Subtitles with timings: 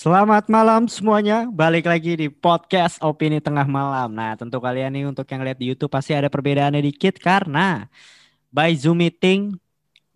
[0.00, 4.08] Selamat malam semuanya, balik lagi di podcast Opini Tengah Malam.
[4.16, 7.84] Nah, tentu kalian nih untuk yang lihat di YouTube pasti ada perbedaannya dikit karena
[8.48, 9.60] by Zoom meeting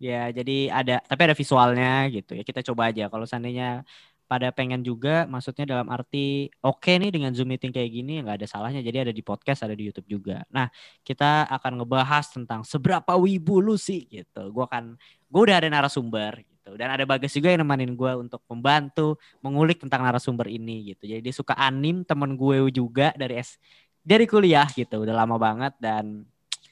[0.01, 2.41] ya jadi ada tapi ada visualnya gitu ya.
[2.41, 3.85] Kita coba aja kalau seandainya
[4.25, 8.41] pada pengen juga maksudnya dalam arti oke okay nih dengan Zoom meeting kayak gini nggak
[8.41, 10.41] ada salahnya jadi ada di podcast ada di YouTube juga.
[10.49, 10.65] Nah,
[11.05, 14.49] kita akan ngebahas tentang seberapa wibu lu sih gitu.
[14.49, 14.97] Gua akan
[15.29, 16.73] gue udah ada narasumber gitu.
[16.73, 21.05] Dan ada Bagas juga yang nemenin gue untuk membantu mengulik tentang narasumber ini gitu.
[21.05, 23.61] Jadi dia suka anim temen gue juga dari S
[24.01, 25.05] dari kuliah gitu.
[25.05, 26.25] Udah lama banget dan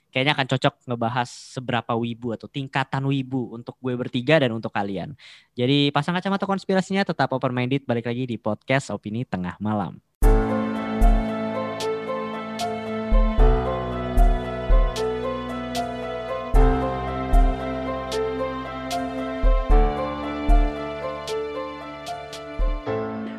[0.10, 5.14] kayaknya akan cocok ngebahas seberapa wibu atau tingkatan wibu untuk gue bertiga dan untuk kalian.
[5.54, 10.02] Jadi pasang kacamata konspirasinya tetap open minded balik lagi di podcast Opini Tengah Malam.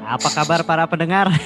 [0.04, 1.32] Apa kabar para pendengar?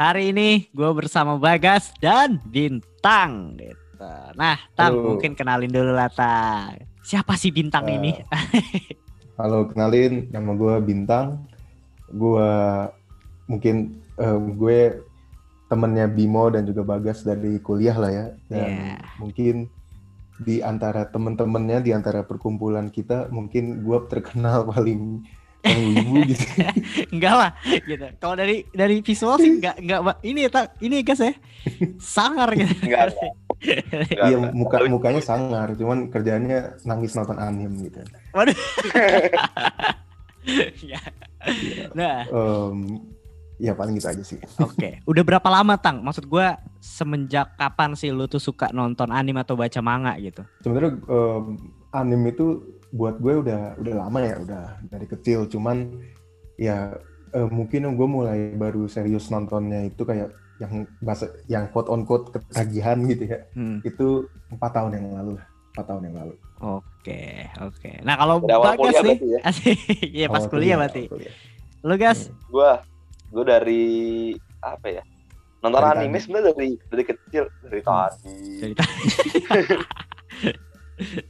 [0.00, 3.56] Hari ini gue bersama Bagas dan Bintang.
[3.56, 4.12] Gitu.
[4.36, 5.16] Nah, Tang Halo.
[5.16, 6.76] mungkin kenalin dulu lah Tang.
[7.00, 8.12] Siapa sih Bintang Eh, ini?
[9.40, 11.44] Halo, kenalin nama gue Bintang.
[12.08, 12.48] Gue
[13.44, 14.78] mungkin eh, gue
[15.68, 18.26] temennya Bimo dan juga Bagas dari kuliah lah ya.
[18.48, 18.96] Dan Iya.
[19.16, 19.56] mungkin
[20.40, 25.20] di antara temen-temennya, di antara perkumpulan kita, mungkin gue terkenal paling
[25.60, 26.44] wibu gitu.
[27.12, 28.06] enggak lah gitu.
[28.16, 30.68] Kalau dari dari visual sih enggak enggak ini ya, Tang.
[30.80, 31.32] Ini guys ya.
[32.00, 32.72] Sangar gitu.
[32.84, 33.12] Enggak,
[34.24, 38.00] Iya, muka mukanya sangar, cuman kerjaannya nangis nonton anime gitu.
[38.32, 38.56] Waduh.
[40.80, 40.96] Ya.
[41.92, 43.04] Nah, Em,
[43.60, 44.40] ya paling gitu aja sih.
[44.56, 46.00] Oke, udah berapa lama Tang?
[46.00, 50.40] Maksud gua semenjak kapan sih lu tuh suka nonton anime atau baca manga gitu?
[50.64, 51.44] sebenarnya em,
[51.92, 52.46] anime itu
[52.90, 55.94] buat gue udah udah lama ya udah dari kecil cuman
[56.56, 56.90] ya
[57.30, 62.30] eh, mungkin gue mulai baru serius nontonnya itu kayak yang bahasa yang quote on quote
[62.30, 63.78] ketagihan gitu ya Hmm.
[63.80, 65.34] itu empat tahun yang lalu
[65.72, 68.04] empat tahun yang lalu Oke, oke.
[68.04, 69.40] Nah kalau Dari awal Bagas kuliah nih, berarti ya?
[69.48, 69.78] asik.
[70.12, 71.02] Iya pas Awal kuliah awal berarti.
[71.08, 71.34] kuliah.
[71.80, 72.18] Lu gas?
[72.52, 72.70] Gua
[73.32, 73.82] gua dari
[74.60, 75.02] apa ya?
[75.64, 76.20] Nonton Dari anime tadi.
[76.20, 78.28] sebenarnya dari dari kecil, dari tadi.
[78.60, 78.84] Cerita.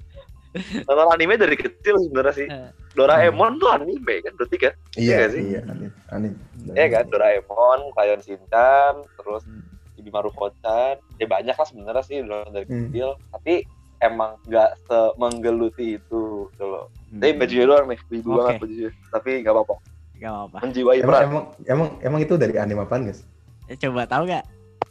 [0.82, 2.46] Nonton anime dari kecil sebenarnya sih.
[2.46, 2.70] Eh.
[2.90, 4.74] Doraemon tuh anime kan berarti kan?
[4.94, 5.42] iya nggak sih?
[5.46, 6.36] iya anime anime
[6.70, 7.04] Iya kan?
[7.06, 9.62] Doraemon, Crayon Shinchan, terus Hmm.
[9.94, 10.98] Chibi Maruko-chan.
[11.16, 12.88] Ya banyak lah sebenarnya sih nonton dari Hmm.
[12.88, 13.08] kecil.
[13.30, 13.54] Tapi
[14.00, 16.88] emang nggak semenggeluti itu gitu loh.
[17.08, 17.20] Hmm.
[17.20, 18.26] Tapi bajunya doang nih, Oke.
[18.26, 18.90] banget bajunya.
[19.08, 19.74] Tapi nggak apa-apa.
[20.16, 20.56] Gak apa-apa.
[20.60, 21.22] Menjiwai emang, peran.
[21.22, 23.24] emang emang emang itu dari anime apaan guys
[23.64, 24.44] Eh, Coba tahu gak?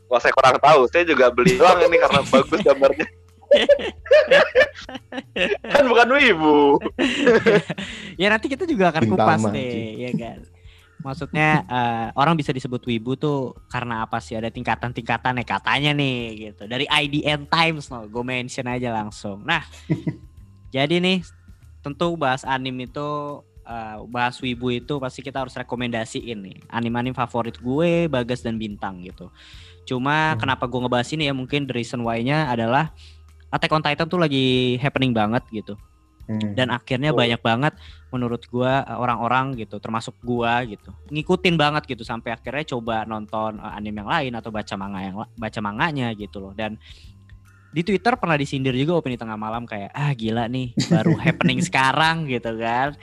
[0.07, 0.87] Wah saya kurang tahu.
[0.87, 3.05] Saya juga beli doang ini karena bagus gambarnya.
[5.65, 6.77] Kan bukan wibu.
[8.15, 9.55] ya nanti kita juga akan Bintama, kupas Ci.
[9.55, 10.39] deh, ya kan?
[10.99, 14.35] Maksudnya eh, orang bisa disebut wibu tuh karena apa sih?
[14.35, 16.19] Ada tingkatan-tingkatan ya katanya nih
[16.51, 16.67] gitu.
[16.67, 19.41] Dari IDN Times no, gue mention aja langsung.
[19.41, 19.63] Nah,
[20.75, 21.23] jadi nih
[21.79, 23.09] tentu bahas anime itu
[23.63, 28.99] eh, bahas wibu itu pasti kita harus rekomendasiin nih anime-anime favorit gue, Bagas dan Bintang
[28.99, 29.31] gitu.
[29.88, 30.39] Cuma Hmm.
[30.43, 32.91] kenapa gue ngebahas ini ya mungkin the reason why-nya adalah
[33.49, 35.75] Attack on Titan tuh lagi happening banget gitu
[36.29, 36.53] Hmm.
[36.53, 37.17] dan akhirnya Oh.
[37.17, 37.73] banyak banget
[38.13, 43.57] menurut gua uh, orang-orang gitu termasuk gua gitu ngikutin banget gitu sampai akhirnya coba nonton
[43.57, 46.77] uh, anime yang lain atau baca manga yang baca manganya gitu loh dan
[47.73, 52.29] di Twitter pernah disindir juga opini tengah malam kayak ah gila nih baru happening sekarang
[52.29, 52.93] gitu kan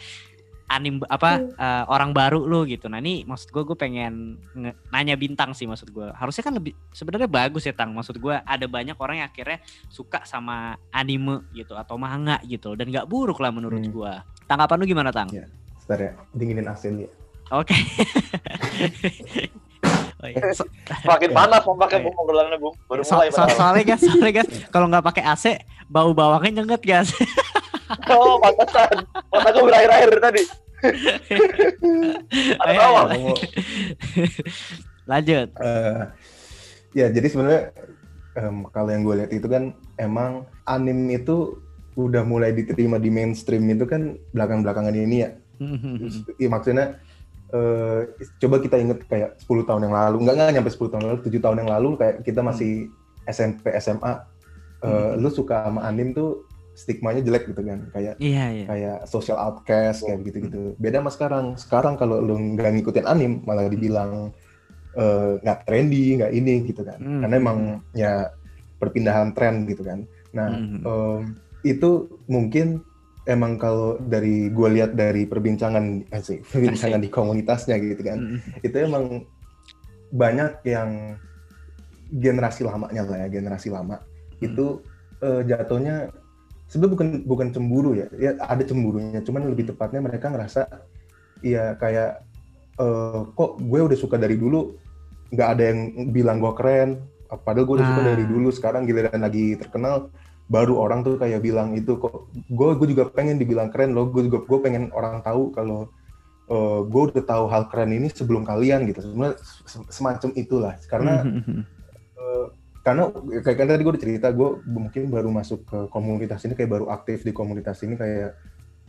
[0.68, 5.14] anim apa uh, orang baru lu gitu nah ini maksud gua gue pengen nge- nanya
[5.14, 8.94] bintang sih maksud gua harusnya kan lebih sebenarnya bagus ya tang maksud gua ada banyak
[8.94, 13.78] orang yang akhirnya suka sama anime gitu atau manga gitu dan nggak buruk lah menurut
[13.78, 13.90] Hmm.
[13.90, 14.12] gua.
[14.44, 15.26] Tanggapan lu gimana tang?
[15.28, 15.46] Iya.
[15.76, 17.10] Sebentar ya dinginin AC dulu ya
[17.52, 17.76] Oke.
[20.16, 20.50] Oh iya.
[20.50, 20.66] So-
[21.04, 22.10] Makin panas mau pakai Iya.
[22.10, 22.74] obrolannya bung.
[22.86, 25.44] Baru so- mulai so- soalnya guys, soalnya guys, kalau nggak pakai AC,
[25.86, 27.10] bau bawangnya nyenget guys.
[28.10, 28.96] Oh pantesan.
[29.30, 30.42] Mata gue berair-air dari tadi.
[32.62, 33.34] Ada ayo.
[35.06, 35.48] Lanjut.
[35.56, 36.02] Eh,
[36.92, 37.62] ya jadi sebenarnya
[38.36, 41.60] em, kalau yang gue lihat itu kan emang anime itu
[41.96, 45.30] udah mulai diterima di mainstream itu kan belakang-belakangan ini ya.
[46.36, 47.00] Iya maksudnya
[47.54, 48.00] eh,
[48.42, 51.40] coba kita inget kayak 10 tahun yang lalu, enggak enggak nyampe 10 tahun lalu, 7
[51.40, 52.90] tahun yang lalu kayak kita masih
[53.26, 54.22] SMP SMA eh,
[54.86, 55.18] Hmm.
[55.18, 56.45] lu suka sama anime tuh
[56.76, 58.64] stigmanya jelek gitu kan, kayak Iya iya.
[58.68, 60.76] kayak social outcast kayak gitu-gitu.
[60.76, 61.46] Beda sama sekarang.
[61.56, 64.30] Sekarang kalau lu nggak ngikutin anime malah dibilang
[64.96, 67.00] eh, nggak trendy, nggak ini gitu kan.
[67.00, 67.20] Hmm.
[67.24, 67.58] Karena emang
[67.96, 68.28] ya
[68.76, 70.04] perpindahan tren gitu kan.
[70.36, 70.78] Nah, Mhm.
[70.84, 71.20] em,
[71.64, 72.84] itu mungkin
[73.26, 78.62] emang kalau dari gue lihat dari perbincangan eh, sih, perbincangan di komunitasnya gitu kan, mm.
[78.62, 79.26] itu emang
[80.14, 81.18] banyak yang
[82.06, 84.46] generasi lamanya lah ya generasi lama mm.
[84.46, 84.78] itu
[85.26, 86.14] uh, jatuhnya
[86.66, 90.66] sebenarnya bukan bukan cemburu ya, ya ada cemburunya, cuman lebih tepatnya mereka ngerasa
[91.44, 92.26] ya kayak
[92.80, 94.74] uh, kok gue udah suka dari dulu,
[95.30, 95.80] nggak ada yang
[96.10, 97.90] bilang gue keren, padahal gue udah ah.
[97.94, 100.10] suka dari dulu, sekarang giliran lagi terkenal
[100.46, 104.30] baru orang tuh kayak bilang itu kok gue gue juga pengen dibilang keren loh gue
[104.30, 105.90] juga gue pengen orang tahu kalau
[106.50, 109.02] uh, eh, gue udah tahu hal keren ini sebelum kalian gitu.
[109.02, 109.36] Sebenarnya
[109.90, 111.26] semacam itulah karena
[112.18, 112.46] uh,
[112.86, 113.10] karena
[113.42, 116.86] kayak kan tadi gue udah cerita gue mungkin baru masuk ke komunitas ini kayak baru
[116.94, 118.38] aktif di komunitas ini kayak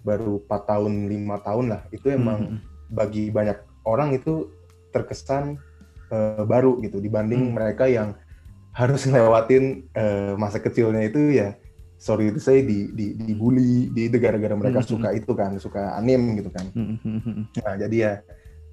[0.06, 1.82] baru 4 tahun lima tahun lah.
[1.90, 2.62] Itu emang
[2.94, 3.58] bagi banyak
[3.90, 4.54] orang itu
[4.94, 5.58] terkesan
[6.14, 7.02] uh, baru gitu.
[7.02, 8.14] Dibanding mereka yang
[8.78, 11.58] harus ngelewatin uh, masa kecilnya itu ya
[11.98, 14.94] sorry itu saya di di dibully di gara-gara mereka mm-hmm.
[14.94, 16.70] suka itu kan suka anim gitu kan.
[16.70, 17.58] Mm-hmm.
[17.66, 18.12] nah jadi ya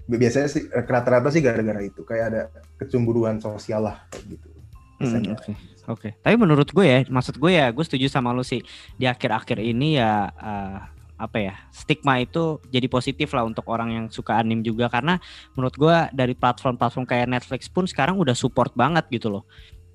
[0.05, 2.05] biasanya sih rata-rata sih gara-gara itu.
[2.05, 2.43] Kayak ada
[2.77, 4.54] kecemburuan sosial lah kayak gitu
[5.05, 5.55] hmm, Oke, okay.
[5.87, 6.13] okay.
[6.21, 8.65] Tapi menurut gue ya, maksud gue ya, gue setuju sama lu sih.
[8.97, 10.79] Di akhir-akhir ini ya, uh,
[11.15, 14.89] apa ya, stigma itu jadi positif lah untuk orang yang suka anim juga.
[14.89, 15.21] Karena
[15.55, 19.45] menurut gue dari platform-platform kayak Netflix pun sekarang udah support banget gitu loh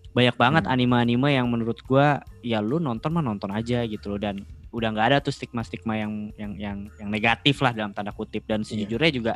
[0.09, 0.73] banyak banget hmm.
[0.73, 5.07] anime-anime yang menurut gua ya lu nonton mah nonton aja gitu loh dan udah nggak
[5.13, 9.33] ada tuh stigma-stigma yang yang yang yang negatif lah dalam tanda kutip dan sejujurnya juga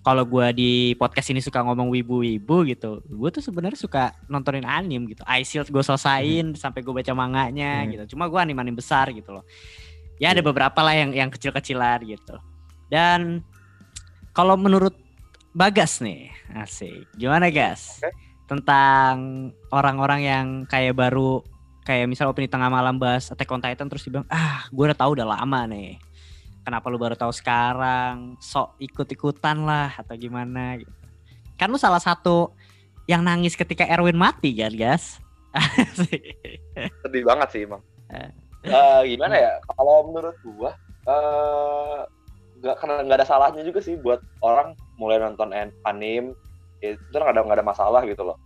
[0.00, 5.04] kalau gue di podcast ini suka ngomong wibu-wibu gitu, gue tuh sebenarnya suka nontonin anim
[5.04, 5.20] gitu.
[5.28, 6.58] I Shield gue selesain hmm.
[6.58, 7.88] sampai gue baca manganya hmm.
[7.92, 8.16] gitu.
[8.16, 9.44] Cuma gue anim-anim besar gitu loh.
[10.16, 10.48] Ya ada iya.
[10.48, 12.36] beberapa lah yang yang kecil-kecilan gitu.
[12.88, 13.44] Dan
[14.32, 14.96] kalau menurut
[15.50, 17.10] Bagas nih, asik.
[17.18, 17.98] Gimana gas?
[17.98, 19.14] Okay tentang
[19.70, 21.38] orang-orang yang kayak baru
[21.86, 25.14] kayak misal opini tengah malam bahas Attack on Titan terus dibilang ah gue udah tahu
[25.14, 26.02] udah lama nih
[26.66, 28.36] kenapa lu baru tahu sekarang?
[28.40, 30.92] Sok ikut-ikutan lah atau gimana gitu.
[31.60, 32.56] kan lu salah satu
[33.04, 35.20] yang nangis ketika Erwin mati kan guys?
[37.04, 37.84] Sedih banget sih emang
[38.68, 39.52] uh, gimana ya?
[39.64, 40.72] Kalau menurut gua
[41.08, 42.04] uh,
[42.60, 45.52] nggak karena nggak ada salahnya juga sih buat orang mulai nonton
[45.88, 46.36] anime
[46.84, 48.36] itu nggak ada nggak ada masalah gitu loh.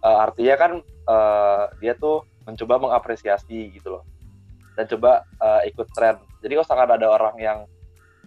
[0.00, 0.72] Uh, artinya kan
[1.06, 4.04] uh, dia tuh mencoba mengapresiasi gitu loh.
[4.74, 7.58] Dan coba uh, ikut tren jadi kalau sangat ada orang yang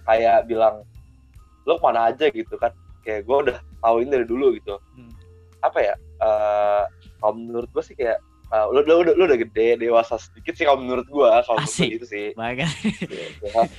[0.08, 0.86] kayak bilang
[1.64, 2.28] lo mana aja?
[2.30, 2.72] gitu kan
[3.04, 4.80] kayak gue udah tahu ini dari dulu gitu.
[4.96, 5.12] Hmm.
[5.64, 6.84] apa ya uh,
[7.24, 8.20] kalau menurut gue sih kayak
[8.54, 12.06] uh, lu, lu, lu, lu udah gede dewasa sedikit sih kalau menurut gue kalau itu
[12.06, 12.28] sih.
[12.38, 12.70] Banget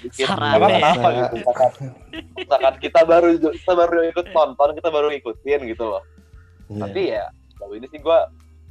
[0.00, 0.26] sedikit.
[0.34, 1.70] Emang kenapa gitu misalkan,
[2.34, 6.02] misalkan kita baru kita baru ikut nonton kita baru ikutin gitu loh.
[6.72, 6.80] Yeah.
[6.80, 7.24] tapi ya
[7.60, 8.18] kalau ini sih gue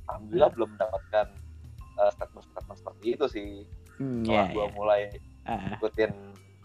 [0.10, 1.25] alhamdulillah belum mendapatkan
[2.01, 3.50] uh, statement-statement seperti itu sih.
[4.01, 4.74] Hmm, setelah yeah, gue yeah.
[4.74, 5.01] mulai
[5.48, 5.75] uh.
[5.80, 6.12] ikutin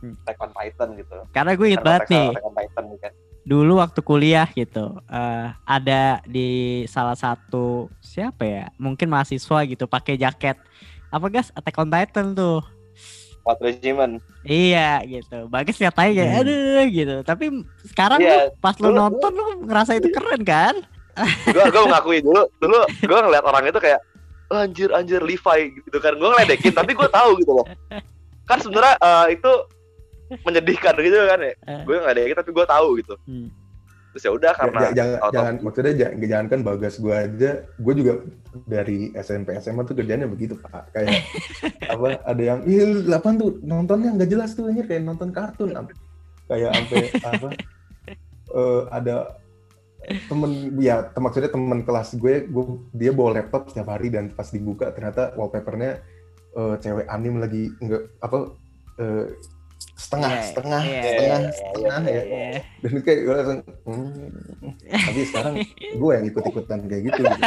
[0.03, 0.15] hmm.
[0.25, 1.17] Attack on Titan gitu.
[1.35, 3.13] Karena gue inget banget nih Titan, kan.
[3.49, 10.21] dulu waktu kuliah gitu uh, ada di salah satu siapa ya mungkin mahasiswa gitu pakai
[10.21, 10.57] jaket.
[11.09, 12.61] Apa guys Attack on Titan tuh.
[13.43, 14.21] What Regiment.
[14.45, 15.49] Iya gitu.
[15.49, 16.41] Bagus lihat aja kayak hmm.
[16.45, 17.17] aduh gitu.
[17.25, 17.45] Tapi
[17.89, 20.77] sekarang yeah, tuh pas lu nonton lu ngerasa itu keren kan?
[21.51, 23.99] Gue gue mengakui dulu dulu gue ngeliat orang itu kayak
[24.55, 26.15] oh, anjir anjir Levi gitu kan.
[26.15, 27.67] Gue ngeledekin tapi gue tahu gitu loh
[28.49, 29.53] kan sebenarnya uh, itu
[30.45, 31.83] menyedihkan gitu kan ya uh.
[31.85, 33.49] gue ngeledekin tapi gue tahu gitu hmm.
[34.13, 35.35] terus ya udah karena ya, jangan auto.
[35.37, 38.13] jangan maksudnya jangan, jangan kan bagas gue aja gue juga
[38.65, 41.13] dari SMP SMA tuh kerjanya begitu pak kayak
[41.95, 45.77] apa ada yang ih delapan tuh nontonnya nggak jelas tuh anjir kayak nonton kartun
[46.49, 47.49] kayak sampai apa
[48.57, 49.37] uh, ada
[50.09, 52.65] temen ya maksudnya temen kelas gue gue
[52.97, 56.01] dia bawa laptop setiap hari dan pas dibuka ternyata wallpapernya
[56.57, 58.39] uh, cewek anim lagi nggak apa
[59.03, 59.25] uh,
[59.99, 62.23] setengah yeah, setengah yeah, setengah yeah, setengah yeah, ya.
[62.23, 62.61] Yeah.
[62.83, 64.27] dan kayak gue langsung hmm,
[64.87, 65.55] tapi sekarang
[66.01, 67.47] gue yang ikut ikutan kayak gitu, gitu.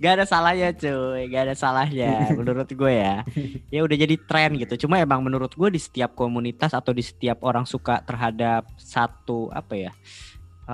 [0.00, 1.28] gak ada salahnya cuy.
[1.28, 3.26] Gak ada salahnya menurut gue ya.
[3.68, 4.86] Ya udah jadi tren gitu.
[4.86, 9.74] Cuma emang menurut gue di setiap komunitas atau di setiap orang suka terhadap satu apa
[9.76, 9.92] ya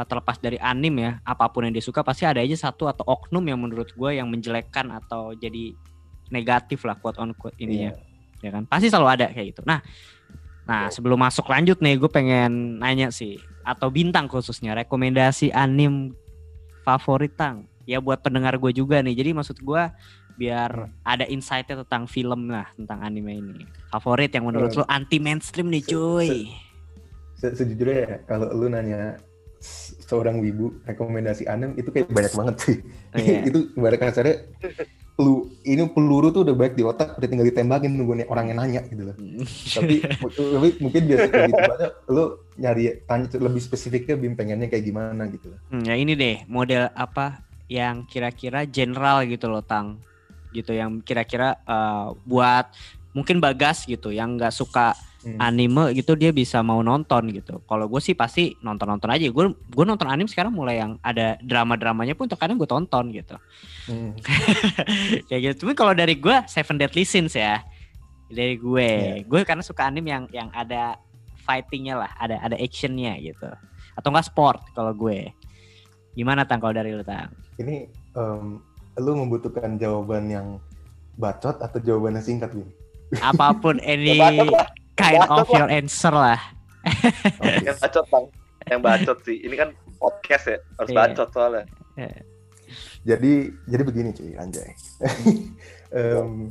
[0.05, 3.41] terlepas dari anim ya apa pun yang dia suka pasti ada aja satu atau oknum
[3.47, 5.73] yang menurut gue yang menjelekkan atau jadi
[6.29, 7.97] negatif lah quote on quote ini yeah.
[8.45, 9.81] ya kan pasti selalu ada kayak gitu nah
[10.67, 16.11] nah sebelum masuk lanjut nih gue pengen nanya sih atau bintang khususnya rekomendasi anim
[16.83, 19.15] favorit tang ya buat pendengar gue juga nih.
[19.15, 19.83] Jadi maksud gue
[20.37, 21.07] biar hmm.
[21.07, 23.65] ada insightnya tentang film lah tentang anime ini.
[23.89, 24.83] Favorit yang menurut hmm.
[24.83, 26.51] lo anti mainstream nih cuy.
[27.39, 29.17] Se -se Sejujurnya ya kalau lu nanya
[30.07, 32.77] seorang wibu rekomendasi anime itu kayak banyak banget sih.
[33.15, 33.41] Oh, iya.
[33.49, 34.37] itu ibarat kasarnya
[35.17, 38.85] pelu ini peluru tuh udah baik di otak udah tinggal ditembakin nunggu orang yang nanya
[38.85, 39.49] gitu loh hmm.
[39.73, 42.25] tapi, tapi mungkin biasa gitu banyak lu
[42.61, 46.93] nyari tanya lebih spesifiknya bim pengennya kayak gimana gitu loh hmm, ya ini deh model
[46.93, 47.41] apa
[47.73, 49.97] yang kira-kira general gitu loh tang
[50.53, 52.69] gitu yang kira-kira uh, buat
[53.17, 54.93] mungkin bagas gitu yang nggak suka
[55.27, 55.43] hmm.
[55.43, 57.59] anime gitu dia bisa mau nonton gitu.
[57.67, 59.27] Kalau gue sih pasti nonton nonton aja.
[59.27, 63.35] Gue gue nonton anime sekarang mulai yang ada drama dramanya pun terkadang gue tonton gitu.
[63.91, 64.15] Hmm.
[65.29, 65.67] Kayak gitu.
[65.67, 67.59] Tapi kalau dari gue Seven Deadly Sins ya
[68.31, 68.91] dari gue.
[69.23, 69.27] Yeah.
[69.27, 71.03] Gue karena suka anime yang yang ada
[71.43, 73.51] fightingnya lah, ada ada actionnya gitu.
[73.99, 75.35] Atau enggak sport kalau gue.
[76.17, 77.29] Gimana tang kalau dari lu tang?
[77.61, 78.63] Ini um,
[78.97, 80.47] lu membutuhkan jawaban yang
[81.21, 82.69] bacot atau jawaban yang singkat nih?
[83.21, 84.19] Apa pun any
[84.97, 86.41] kind of your answer lah.
[86.87, 87.63] okay.
[87.63, 88.25] Yang bacot bang,
[88.73, 89.37] yang bacot sih.
[89.45, 89.69] Ini kan
[90.01, 90.99] podcast ya, harus yeah.
[90.99, 91.65] bacot soalnya.
[91.95, 92.19] Yeah.
[93.07, 93.33] Jadi
[93.71, 94.75] jadi begini cuy, Anjay.
[95.99, 96.51] um,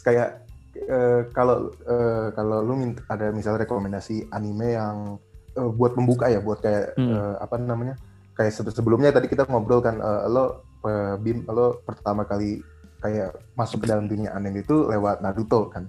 [0.00, 0.44] kayak
[0.88, 5.20] uh, kalau uh, kalau lu minta, ada misalnya rekomendasi anime yang
[5.60, 7.10] uh, buat membuka ya, buat kayak hmm.
[7.12, 7.94] uh, apa namanya?
[8.32, 12.64] Kayak sebelumnya tadi kita ngobrol kan uh, lo uh, Bim lo pertama kali
[13.00, 15.84] kayak masuk ke dalam dunia anime itu lewat Naruto kan.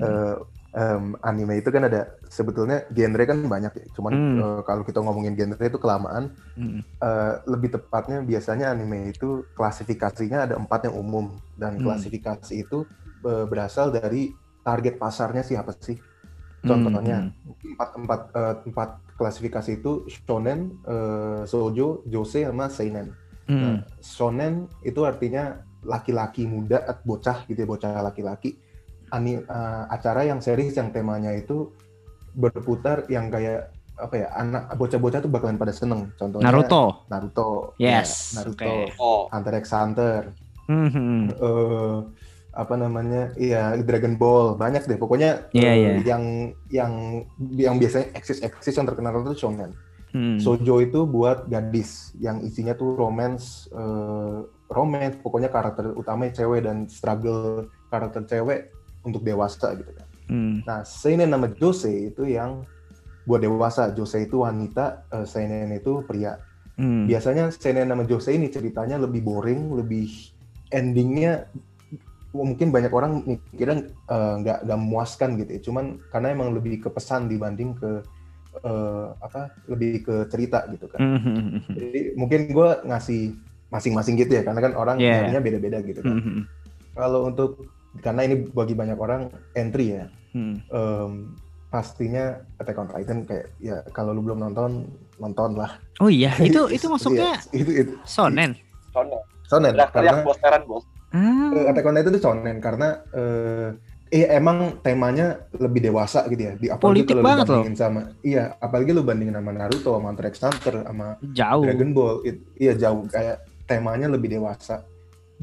[0.00, 0.36] uh,
[0.74, 3.86] um, anime itu kan ada sebetulnya genre kan banyak ya.
[3.94, 4.38] Cuman mm.
[4.40, 6.34] uh, kalau kita ngomongin genre itu kelamaan.
[6.54, 6.80] Mm.
[7.00, 11.84] Uh, lebih tepatnya biasanya anime itu klasifikasinya ada empat yang umum dan mm.
[11.86, 12.86] klasifikasi itu
[13.26, 14.30] uh, berasal dari
[14.62, 15.98] target pasarnya siapa sih.
[16.60, 17.74] Contohnya mm.
[17.76, 23.12] empat empat uh, empat klasifikasi itu shonen, uh, shoujo, jose sama seinen.
[23.50, 23.58] Mm.
[23.58, 28.60] Nah, shonen itu artinya laki-laki muda, bocah gitu ya, bocah laki-laki
[29.10, 31.70] ani, uh, acara yang series yang temanya itu
[32.34, 38.32] berputar yang kayak apa ya anak bocah-bocah tuh bakalan pada seneng contohnya Naruto Naruto yes
[38.32, 38.84] ya, Naruto okay.
[38.96, 39.28] oh.
[39.28, 40.20] Hunter x Hunter
[40.72, 41.20] mm-hmm.
[41.36, 41.98] uh,
[42.50, 45.94] apa namanya iya Dragon Ball banyak deh pokoknya yeah, uh, yeah.
[46.02, 46.24] yang
[46.72, 46.92] yang
[47.54, 49.70] yang biasanya eksis eksis yang terkenal itu shonen
[50.10, 50.42] hmm.
[50.42, 56.90] Sojo itu buat gadis yang isinya tuh romance uh, romance pokoknya karakter utamanya cewek dan
[56.90, 60.06] struggle karakter cewek untuk dewasa gitu kan.
[60.30, 60.62] Hmm.
[60.62, 62.62] Nah, seinen nama Jose itu yang
[63.26, 63.90] buat dewasa.
[63.92, 66.38] Jose itu wanita, uh, seinen itu pria.
[66.78, 67.04] Hmm.
[67.10, 70.08] Biasanya seinen nama Jose ini ceritanya lebih boring, lebih
[70.70, 71.50] endingnya
[72.30, 75.60] mungkin banyak orang mikirnya eh, nggak uh, nggak memuaskan gitu ya.
[75.66, 78.06] Cuman karena emang lebih ke pesan dibanding ke
[78.62, 80.98] uh, apa lebih ke cerita gitu kan.
[81.02, 81.20] Hmm.
[81.20, 81.74] hmm, hmm, hmm.
[81.74, 83.22] Jadi mungkin gue ngasih
[83.70, 85.38] masing-masing gitu ya karena kan orang yeah.
[85.38, 86.16] beda-beda gitu kan.
[86.22, 86.42] Hmm.
[86.94, 90.04] Kalau untuk karena ini bagi banyak orang entry ya.
[90.30, 90.62] Hmm.
[90.70, 91.12] Um,
[91.70, 94.86] pastinya Attack on Titan kayak ya kalau lu belum nonton
[95.18, 95.78] nonton lah.
[96.02, 98.58] Oh iya, itu itu masuknya iya, itu, itu, sonen.
[98.90, 99.22] Sonen.
[99.46, 99.74] Sonen.
[99.90, 100.84] karena bos bos.
[101.10, 101.50] Ah.
[101.50, 103.70] Uh, Attack on Titan itu sonen karena uh,
[104.10, 106.52] eh emang temanya lebih dewasa gitu ya.
[106.58, 107.82] Di apalagi Politik kalau banget lu bandingin loh.
[107.82, 111.62] sama iya, apalagi lu bandingin sama Naruto, sama Hunter x Hunter, sama jauh.
[111.62, 114.82] Dragon Ball, it, iya jauh kayak temanya lebih dewasa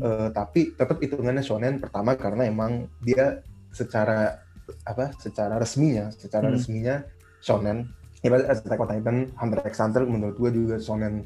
[0.01, 4.41] uh, tapi tetap hitungannya shonen pertama karena emang dia secara
[4.83, 6.55] apa secara resminya secara hmm.
[6.59, 6.95] resminya
[7.39, 7.87] shonen
[8.25, 11.23] ibarat Attack on Titan Hunter x Hunter menurut gue juga shonen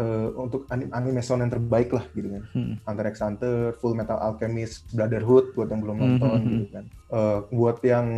[0.00, 2.74] uh, untuk anime, anime shonen terbaik lah gitu kan hmm.
[2.88, 6.50] Hunter x Hunter Full Metal Alchemist Brotherhood buat yang belum nonton hmm.
[6.50, 8.08] gitu kan uh, buat yang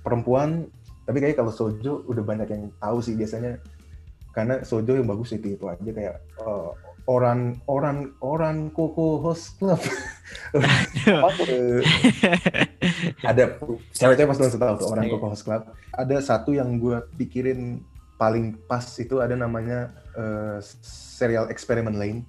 [0.00, 0.70] perempuan
[1.06, 3.62] tapi kayak kalau sojo udah banyak yang tahu sih biasanya
[4.34, 6.74] karena sojo yang bagus itu itu aja kayak uh,
[7.06, 9.78] orang orang orang koko host club.
[13.30, 13.58] Ada
[13.94, 15.62] cewek-cewek pasti langsung tahu tuh orang koko host club.
[15.94, 17.80] Ada satu yang gue pikirin
[18.16, 20.58] paling pas itu ada namanya uh,
[21.16, 22.24] serial eksperimen lain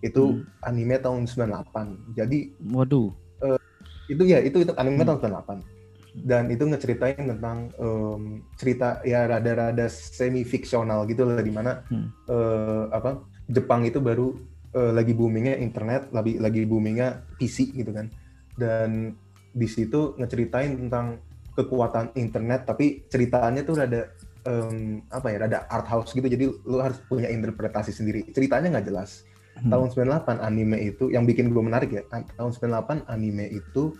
[0.00, 0.64] itu hmm.
[0.64, 2.38] anime tahun 98 jadi
[2.72, 3.12] waduh.
[3.44, 3.60] uh,
[4.08, 5.20] itu ya itu itu anime hmm.
[5.20, 5.80] tahun 98
[6.26, 12.08] dan itu ngeceritain tentang um, cerita ya rada-rada semi fiksional gitu lah di mana hmm.
[12.28, 14.30] uh, apa Jepang itu baru
[14.74, 18.06] uh, lagi boomingnya internet, lagi lagi boomingnya PC gitu kan.
[18.54, 19.14] Dan
[19.50, 21.18] di situ ngeceritain tentang
[21.58, 24.06] kekuatan internet, tapi ceritanya tuh ada
[24.46, 26.26] um, apa ya, ada art house gitu.
[26.30, 28.30] Jadi lu harus punya interpretasi sendiri.
[28.30, 29.26] Ceritanya nggak jelas.
[29.58, 29.74] Hmm.
[29.74, 32.02] Tahun 98 anime itu yang bikin gue menarik ya.
[32.08, 33.92] Tahun 98 anime itu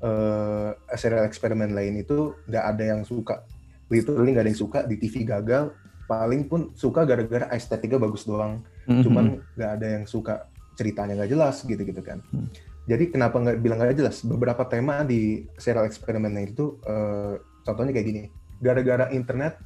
[0.00, 3.44] uh, serial eksperimen lain itu nggak ada yang suka.
[3.92, 5.76] Literally nggak ada yang suka di TV gagal.
[6.08, 11.30] Paling pun suka gara-gara estetika bagus doang hmm Cuman nggak ada yang suka ceritanya nggak
[11.30, 12.24] jelas gitu-gitu kan.
[12.32, 12.48] Mm.
[12.88, 14.24] Jadi kenapa nggak bilang nggak jelas?
[14.24, 18.22] Beberapa tema di serial eksperimennya itu, uh, contohnya kayak gini.
[18.64, 19.60] Gara-gara internet,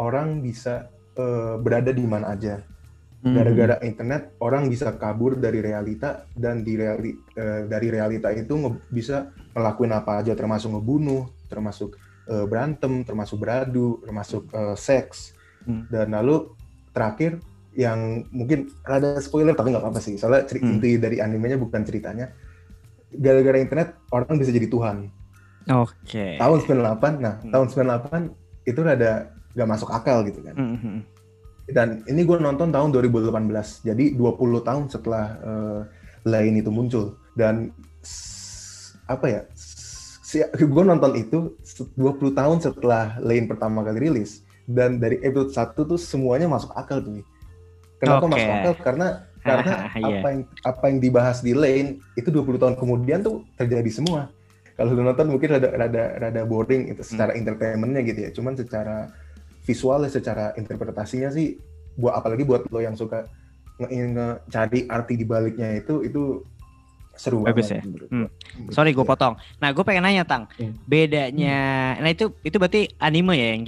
[0.00, 0.88] orang bisa
[1.20, 2.64] uh, berada di mana aja.
[3.24, 3.36] Hmm.
[3.36, 8.56] Gara-gara internet orang bisa kabur dari realita dan di reali, uh, dari realita itu
[8.88, 12.00] bisa ngelakuin apa aja termasuk ngebunuh, termasuk
[12.32, 15.36] uh, berantem, termasuk beradu, termasuk uh, seks.
[15.68, 15.84] Hmm.
[15.92, 16.52] Dan lalu
[16.96, 17.40] terakhir
[17.74, 20.14] yang mungkin ada spoiler tapi nggak apa-apa sih.
[20.18, 20.74] Soalnya cerita hmm.
[20.78, 22.30] inti dari animenya bukan ceritanya.
[23.14, 25.10] Gara-gara internet orang bisa jadi Tuhan.
[25.70, 25.94] Oke.
[26.06, 26.32] Okay.
[26.38, 27.22] Tahun 98.
[27.22, 27.52] Nah, hmm.
[27.54, 30.54] tahun 98 itu ada nggak masuk akal gitu kan.
[30.54, 30.70] Hmm.
[30.74, 31.14] hmm, hmm
[31.70, 35.80] dan ini gue nonton tahun 2018 jadi 20 tahun setelah uh,
[36.28, 37.72] lain itu muncul dan
[39.08, 41.56] apa ya si, gue nonton itu
[41.96, 47.00] 20 tahun setelah lain pertama kali rilis dan dari episode 1 tuh semuanya masuk akal
[47.00, 47.24] tuh
[48.04, 48.32] kenapa okay.
[48.32, 49.08] masuk akal karena
[49.48, 50.08] karena yeah.
[50.08, 54.32] apa yang apa yang dibahas di lane itu 20 tahun kemudian tuh terjadi semua
[54.74, 57.40] kalau lu nonton mungkin rada rada rada boring itu secara hmm.
[57.44, 59.12] entertainmentnya gitu ya cuman secara
[59.64, 61.60] visualnya secara interpretasinya sih
[62.00, 63.28] buat apalagi buat lo yang suka
[63.88, 66.42] ingin cari arti di baliknya itu itu
[67.14, 67.86] seru Bagus banget.
[67.86, 68.10] Ya?
[68.10, 68.28] Hmm.
[68.74, 69.38] Sorry gue potong.
[69.62, 70.82] Nah gue pengen nanya tang, hmm.
[70.82, 72.02] bedanya, hmm.
[72.02, 73.62] nah itu itu berarti anime ya yang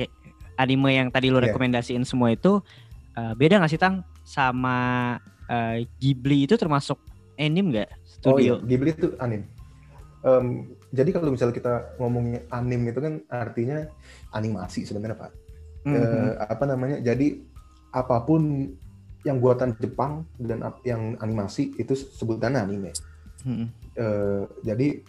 [0.58, 1.50] anime yang tadi lo yeah.
[1.50, 2.58] rekomendasiin semua itu
[3.14, 5.14] uh, beda nggak sih tang sama
[5.46, 6.98] uh, Ghibli itu termasuk
[7.38, 7.90] anime nggak?
[8.02, 8.34] Studio?
[8.34, 9.46] Oh iya, Ghibli itu anime.
[10.26, 13.86] Um, jadi kalau misalnya kita ngomongnya anime itu kan artinya
[14.34, 15.32] animasi sebenarnya pak
[15.86, 16.02] mm-hmm.
[16.02, 17.38] uh, apa namanya jadi
[17.94, 18.74] apa pun
[19.22, 22.90] yang buatan Jepang dan yang animasi itu sebutannya anime
[23.46, 23.68] mm-hmm.
[24.00, 25.04] uh, jadi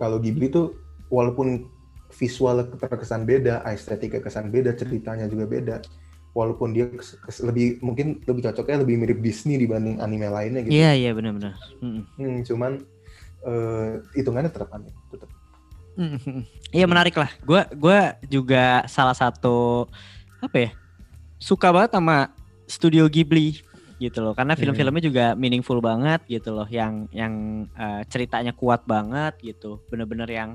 [0.00, 0.74] kalau Ghibli itu
[1.14, 1.70] walaupun
[2.14, 5.76] visual terkesan beda estetika kesan beda ceritanya juga beda
[6.36, 6.92] walaupun dia
[7.40, 10.76] lebih mungkin lebih cocoknya lebih mirip Disney dibanding anime lainnya gitu.
[10.76, 11.54] Iya yeah, iya yeah, benar-benar.
[11.80, 12.02] Mm.
[12.20, 12.72] Hmm, cuman
[13.48, 15.32] uh, hitungannya tetap anime, tetap.
[16.76, 17.32] Iya menarik lah.
[17.40, 19.88] Gue gua juga salah satu
[20.44, 20.70] apa ya
[21.40, 22.28] suka banget sama
[22.68, 23.64] studio Ghibli
[23.96, 29.40] gitu loh karena film-filmnya juga meaningful banget gitu loh yang yang uh, ceritanya kuat banget
[29.40, 30.50] gitu bener-bener yang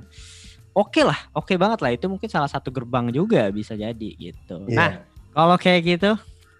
[0.77, 4.09] oke okay lah oke okay banget lah itu mungkin salah satu gerbang juga bisa jadi
[4.13, 4.77] gitu yeah.
[4.77, 4.91] nah
[5.31, 6.11] kalau kayak gitu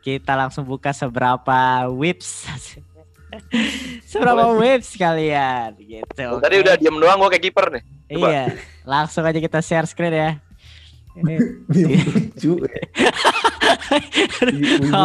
[0.02, 2.48] kita langsung buka seberapa whips
[4.12, 8.28] seberapa whips kalian gitu tadi udah diem doang gue kayak kiper nih Coba.
[8.28, 8.44] iya
[8.84, 10.32] langsung aja kita share screen ya
[11.12, 11.36] ini
[12.16, 12.56] lucu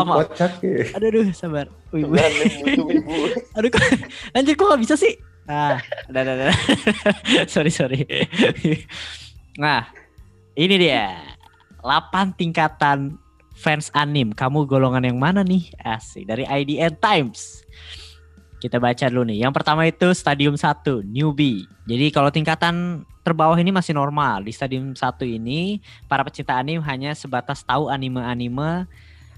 [0.06, 0.84] kocak ya.
[0.96, 1.66] Aduh, aduh, sabar.
[1.90, 2.14] Ibu.
[3.58, 3.82] aduh, kok,
[4.30, 5.18] anjir kok gak bisa sih?
[5.46, 5.78] Ah,
[6.10, 6.54] udah, udah, udah.
[7.50, 8.02] sorry, sorry.
[9.58, 9.90] nah,
[10.58, 11.14] ini dia.
[11.82, 13.14] 8 tingkatan
[13.66, 14.30] fans anim.
[14.30, 15.74] Kamu golongan yang mana nih?
[15.82, 16.30] Asik.
[16.30, 17.66] Dari IDN Times.
[18.62, 19.42] Kita baca dulu nih.
[19.42, 21.66] Yang pertama itu stadium 1, newbie.
[21.90, 24.46] Jadi kalau tingkatan terbawah ini masih normal.
[24.46, 28.86] Di stadium satu ini para pecinta anime hanya sebatas tahu anime-anime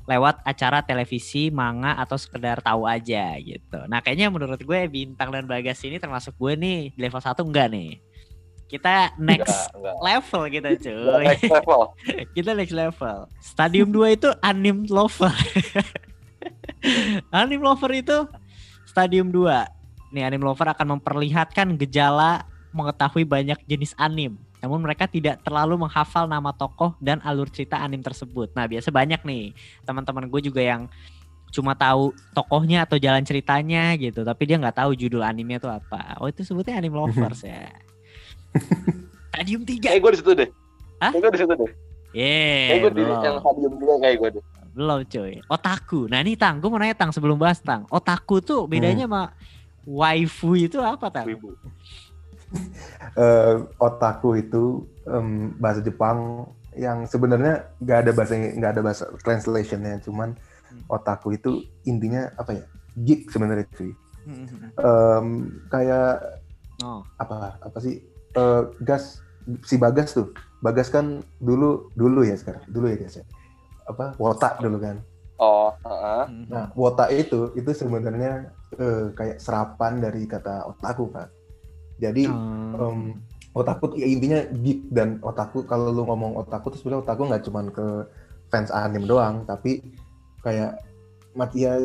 [0.08, 3.80] lewat acara televisi, manga atau sekedar tahu aja gitu.
[3.88, 8.00] Nah kayaknya menurut gue bintang dan bagas ini termasuk gue nih level satu enggak nih.
[8.68, 9.96] Kita next enggak, enggak.
[10.04, 11.24] level kita cuy.
[11.24, 11.80] Next level.
[12.36, 13.18] kita next level.
[13.40, 15.32] Stadium 2 itu anime lover.
[17.32, 18.16] anime lover itu
[18.84, 20.12] stadium 2.
[20.12, 22.44] Nih anime lover akan memperlihatkan gejala
[22.76, 24.36] mengetahui banyak jenis anim.
[24.60, 28.52] Namun mereka tidak terlalu menghafal nama tokoh dan alur cerita anim tersebut.
[28.52, 29.56] Nah biasa banyak nih
[29.88, 30.92] teman-teman gue juga yang
[31.48, 36.20] cuma tahu tokohnya atau jalan ceritanya gitu, tapi dia nggak tahu judul animenya itu apa.
[36.20, 37.72] Oh itu sebutnya anim lovers ya.
[39.34, 39.88] Stadium tiga.
[39.94, 40.48] Kayak gue di situ deh.
[40.98, 41.10] Hah?
[41.14, 41.72] Kayak gue di situ deh.
[42.16, 44.44] Yeah, kayak gue di yang stadium tiga kayak gue deh.
[44.72, 45.34] Belum cuy.
[45.50, 46.00] Otaku.
[46.06, 47.84] Nah ini Tang, gue mau nanya Tang sebelum bahas Tang.
[47.90, 49.12] Otaku tuh bedanya hmm.
[49.12, 49.22] sama
[49.88, 51.26] waifu itu apa Tang?
[51.26, 51.56] Wibu
[53.16, 59.98] uh, otaku itu um, bahasa Jepang yang sebenarnya nggak ada bahasa nggak ada bahasa translationnya
[60.04, 60.86] cuman hmm.
[60.88, 62.64] otaku itu intinya apa ya
[63.02, 63.92] geek sebenarnya cuy
[64.78, 66.22] um, kayak
[66.84, 67.02] oh.
[67.18, 67.98] apa apa sih
[68.38, 69.18] uh, gas
[69.66, 70.30] si bagas tuh.
[70.62, 72.62] Bagas kan dulu dulu ya sekarang.
[72.70, 73.26] Dulu ya guys ya.
[73.90, 75.02] Apa wota dulu kan.
[75.38, 76.24] Oh uh -uh.
[76.50, 81.30] nah wota itu itu sebenarnya uh, kayak serapan dari kata otaku kan
[81.98, 82.74] jadi hmm.
[82.74, 83.00] um,
[83.58, 87.60] otaku ya intinya geek dan otaku kalau lu ngomong otaku tuh sebenarnya otaku nggak cuma
[87.70, 87.86] ke
[88.48, 89.82] fans anime doang, tapi
[90.40, 90.78] kayak
[91.36, 91.76] mati ya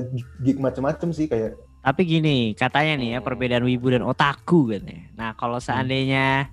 [0.45, 5.03] geek macam-macam sih kayak tapi gini katanya nih ya perbedaan wibu dan otaku katanya.
[5.19, 5.67] Nah kalau hmm.
[5.67, 6.47] seandainya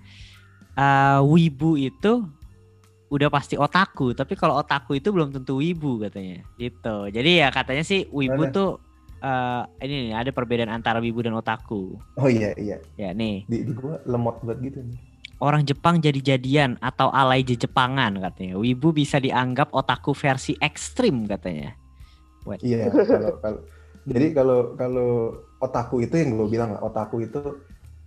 [0.74, 2.26] uh, wibu itu
[3.10, 6.42] udah pasti otaku, tapi kalau otaku itu belum tentu wibu katanya.
[6.58, 6.96] Gitu.
[7.14, 8.54] Jadi ya katanya sih wibu Mana?
[8.54, 8.70] tuh
[9.22, 11.94] uh, ini nih ada perbedaan antara wibu dan otaku.
[12.18, 12.82] Oh iya iya.
[12.98, 13.46] Ya nih.
[13.46, 14.98] Di, di gua lemot banget gitu nih.
[15.40, 18.58] Orang Jepang jadi-jadian atau alay Jepangan katanya.
[18.58, 21.72] Wibu bisa dianggap otaku versi ekstrim katanya.
[22.60, 23.60] Iya, kalau kalau
[24.08, 25.10] Jadi kalau kalau
[25.60, 27.40] otaku itu yang gue bilang lah, otaku itu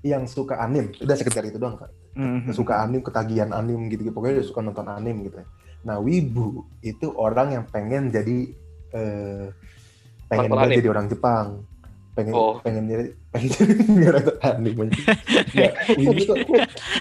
[0.04, 1.92] yang suka anim, udah sekedar itu doang kan.
[2.14, 2.54] Mm-hmm.
[2.54, 4.14] Suka anim, ketagihan anim gitu, gitu.
[4.14, 5.42] pokoknya dia suka nonton anim gitu.
[5.88, 8.38] Nah wibu itu orang yang pengen jadi
[8.94, 9.46] eh,
[10.28, 11.48] pengen banget jadi orang Jepang,
[12.14, 12.60] pengen oh.
[12.62, 13.50] pengen jadi pengen
[13.96, 14.76] jadi orang anim.
[15.58, 16.38] ya, wibu tuh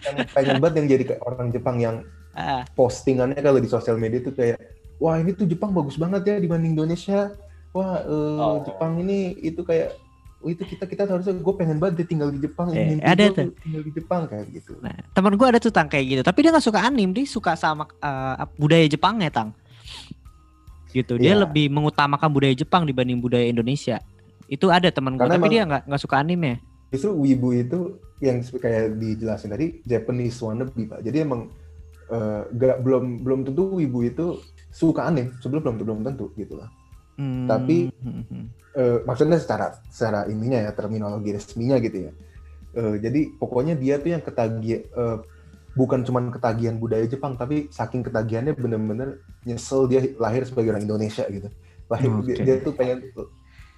[0.07, 1.97] yang pengen banget yang jadi orang Jepang yang
[2.37, 2.63] ah.
[2.77, 4.61] postingannya kalau di sosial media tuh kayak
[5.03, 7.35] wah ini tuh Jepang bagus banget ya dibanding Indonesia
[7.73, 8.57] wah uh, oh.
[8.69, 9.97] Jepang ini itu kayak
[10.45, 13.49] oh, itu kita kita harusnya gue pengen banget tinggal di Jepang eh, ada tuh.
[13.65, 14.77] tinggal di Jepang kayak gitu.
[14.85, 16.23] Nah teman gue ada tuh tang kayak gitu.
[16.23, 19.57] Tapi dia nggak suka anim dia suka sama uh, budaya Jepang ya tang?
[20.93, 21.41] Gitu dia yeah.
[21.41, 23.97] lebih mengutamakan budaya Jepang dibanding budaya Indonesia.
[24.47, 26.61] Itu ada teman gue tapi dia nggak nggak suka anime
[26.93, 31.01] justru wibu itu yang kayak dijelasin tadi Japanese wannabe pak.
[31.01, 31.49] Jadi emang
[32.13, 35.33] uh, gak belum belum tentu wibu itu suka anim.
[35.41, 36.69] Sebelum belum belum tentu gitu lah
[37.17, 37.47] Hmm.
[37.49, 38.45] Tapi hmm.
[38.73, 42.13] Uh, maksudnya secara secara ininya ya terminologi resminya gitu ya.
[42.73, 45.21] Uh, jadi pokoknya dia tuh yang ketagih uh,
[45.77, 51.29] bukan cuma ketagihan budaya Jepang tapi saking ketagihannya bener-bener nyesel dia lahir sebagai orang Indonesia
[51.29, 51.53] gitu.
[51.93, 52.25] Lahir okay.
[52.25, 53.13] dia, dia tuh pengen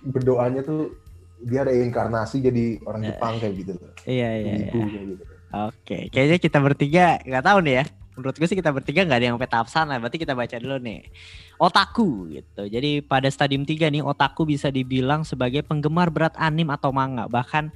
[0.07, 0.95] berdoanya tuh
[1.43, 3.73] dia ada inkarnasi jadi orang Jepang kayak gitu.
[4.07, 4.55] Iya iya.
[4.63, 4.67] iya.
[5.11, 5.23] Gitu.
[5.27, 6.03] Oke, okay.
[6.15, 9.35] kayaknya kita bertiga nggak tahu nih ya menurut gue sih kita bertiga nggak ada yang
[9.37, 9.95] sampai tahap sana.
[9.99, 11.01] Berarti kita baca dulu nih.
[11.59, 12.63] Otaku gitu.
[12.71, 17.27] Jadi pada stadium 3 nih otaku bisa dibilang sebagai penggemar berat anim atau manga.
[17.27, 17.75] Bahkan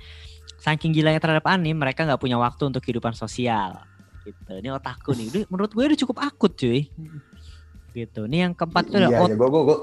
[0.62, 3.82] saking gilanya terhadap anim, mereka nggak punya waktu untuk kehidupan sosial.
[4.22, 4.52] Gitu.
[4.62, 5.26] Ini otaku nih.
[5.30, 6.86] Ini menurut gue udah cukup akut cuy.
[7.92, 8.20] Gitu.
[8.30, 9.78] Ini yang keempat tuh iya, iya, gue, gue, gue,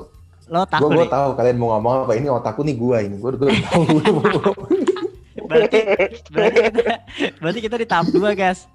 [0.45, 3.31] lo otaku gue, gue tahu kalian mau ngomong apa ini otaku nih gue ini gue
[3.33, 3.81] gue tahu
[5.49, 5.79] berarti
[6.29, 6.81] berarti kita,
[7.41, 8.69] berarti kita di tahap dua guys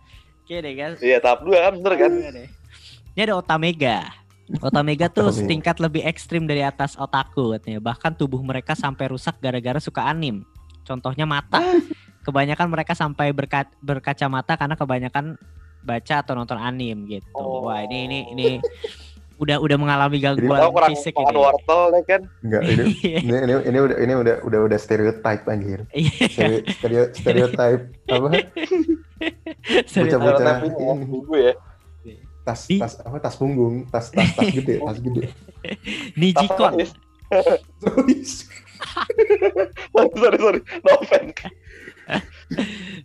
[0.50, 0.92] Oke deh kan.
[0.98, 2.10] Iya tahap dua kan bener kan.
[3.14, 4.02] Ini ada Otamega.
[4.58, 7.78] Otamega tuh setingkat lebih ekstrim dari atas otaku katanya.
[7.78, 10.42] Bahkan tubuh mereka sampai rusak gara-gara suka anim.
[10.82, 11.62] Contohnya mata.
[12.26, 15.38] Kebanyakan mereka sampai berka berkacamata karena kebanyakan
[15.86, 17.30] baca atau nonton anim gitu.
[17.38, 17.70] Oh.
[17.70, 18.46] Wah ini ini ini
[19.38, 21.30] udah udah mengalami gangguan Jadi, fisik ini.
[21.30, 22.22] wortel ya kan?
[22.42, 22.84] Enggak, ini,
[23.22, 25.86] ini, ini, ini udah ini udah udah udah stereotype anjir.
[25.94, 26.66] Iya.
[26.74, 28.28] Stereo, stereotype apa?
[29.94, 30.64] Bocah-bocah
[31.36, 31.54] ya.
[32.40, 35.28] Tas tas apa tas punggung, tas tas tas gede, tas gede.
[36.20, 36.72] Nijikon.
[37.84, 38.16] sorry
[40.40, 41.52] sorry, no offense.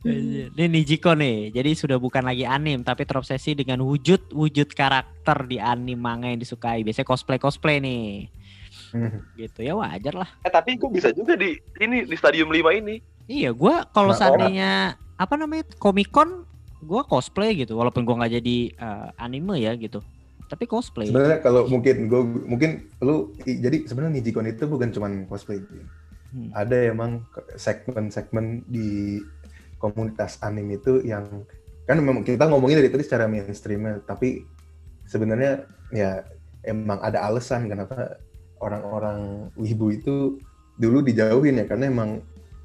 [0.07, 5.99] ini Nijiko nih, jadi sudah bukan lagi anim tapi terobsesi dengan wujud-wujud karakter di anim
[5.99, 6.81] manga yang disukai.
[6.81, 8.31] Biasanya cosplay-cosplay nih.
[8.95, 9.19] Hmm.
[9.35, 10.29] Gitu ya wajar lah.
[10.41, 12.95] Eh tapi gue bisa juga di ini di stadium 5 ini.
[13.25, 14.71] Iya, gue kalau nah, seandainya
[15.15, 16.43] apa namanya Comic Con,
[16.83, 17.79] gue cosplay gitu.
[17.79, 20.03] Walaupun gue nggak jadi uh, anime ya gitu.
[20.45, 21.09] Tapi cosplay.
[21.09, 25.63] Sebenarnya kalau mungkin gue mungkin lu jadi sebenarnya Nijikon itu bukan cuma cosplay.
[26.35, 26.51] Hmm.
[26.51, 27.23] Ada emang
[27.55, 29.19] segmen-segmen di
[29.79, 31.45] komunitas anime itu yang
[31.85, 34.41] kan memang kita ngomongin dari tadi secara mainstream tapi
[35.05, 36.25] sebenarnya ya
[36.65, 38.17] emang ada alasan kenapa
[38.57, 40.41] orang-orang wibu itu
[40.81, 42.09] dulu dijauhin ya karena emang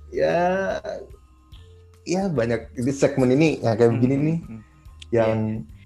[0.08, 0.80] ya
[2.08, 4.24] ya banyak di segmen ini ya kayak begini hmm.
[4.24, 4.60] nih hmm.
[5.12, 5.38] yang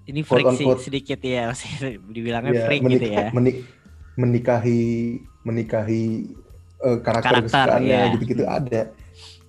[0.05, 1.51] ya, ini freak sih sedikit ya
[2.15, 3.57] dibilangnya ya, freak menik gitu ya menik
[4.15, 4.83] menikahi
[5.45, 6.33] menikahi
[6.85, 8.13] uh, karakter, karakter kesukaannya ya.
[8.17, 8.83] gitu-gitu ada.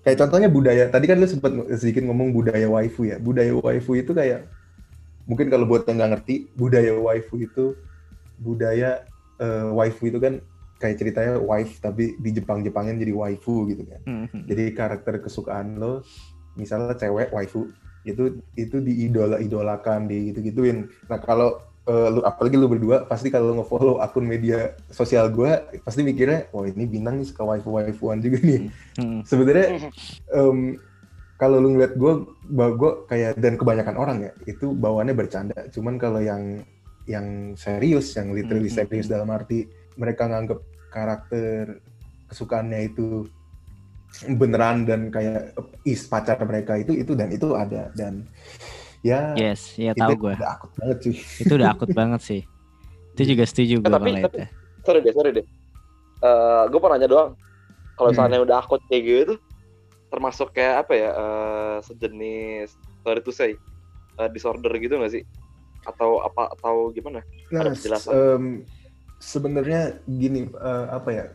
[0.06, 0.84] Kayak contohnya budaya.
[0.89, 1.51] Tadi kan lu sempat
[1.82, 3.17] sedikit ngomong budaya waifu ya.
[3.17, 4.45] Budaya waifu itu kayak
[5.25, 7.73] mungkin kalau buat yang nggak ngerti, budaya waifu itu
[8.38, 9.08] budaya
[9.41, 10.38] uh, waifu itu kan
[10.75, 14.01] kayak ceritanya wife tapi di Jepang-Jepangnya jadi waifu gitu kan.
[14.06, 14.41] Mm-hmm.
[14.45, 16.06] Jadi karakter kesukaan lo
[16.55, 17.69] misalnya cewek waifu
[18.05, 20.85] itu itu diidola-idolakan di gitu-gituin.
[21.09, 21.57] Nah, kalau
[21.89, 25.49] uh, lu apalagi lu berdua pasti kalau ngefollow akun media sosial gue
[25.85, 29.21] pasti mikirnya oh ini bintang nih suka waifu waifuan juga nih hmm.
[29.25, 29.89] sebenarnya
[30.33, 30.77] um,
[31.35, 32.13] kalau lu ngeliat gue
[32.53, 36.65] gue kayak dan kebanyakan orang ya itu bawaannya bercanda cuman kalau yang
[37.05, 38.77] yang serius yang literally hmm.
[38.81, 41.79] serius dalam arti mereka nganggep karakter
[42.31, 43.29] kesukaannya itu
[44.23, 45.51] beneran dan kayak
[45.84, 47.91] is pacar mereka itu itu dan itu ada.
[47.93, 48.28] Dan
[49.06, 51.15] ya yes ya tahu gue udah akut banget sih.
[51.45, 52.41] Itu udah akut banget sih.
[53.13, 54.45] Itu juga setuju gue tapi, tapi itu.
[54.84, 55.45] sorry deh sorry deh.
[56.23, 57.32] Uh, eh, gue pernah nanya doang.
[57.95, 58.15] Kalau hmm.
[58.17, 59.36] misalnya udah akut kayak gitu
[60.13, 62.71] termasuk kayak apa ya uh, sejenis
[63.04, 63.60] sorry to say
[64.15, 65.23] uh, disorder gitu gak sih?
[65.86, 67.21] Atau apa atau gimana?
[67.51, 68.12] Nah, ada penjelasan?
[68.12, 68.45] um,
[69.19, 71.25] sebenarnya gini uh, apa ya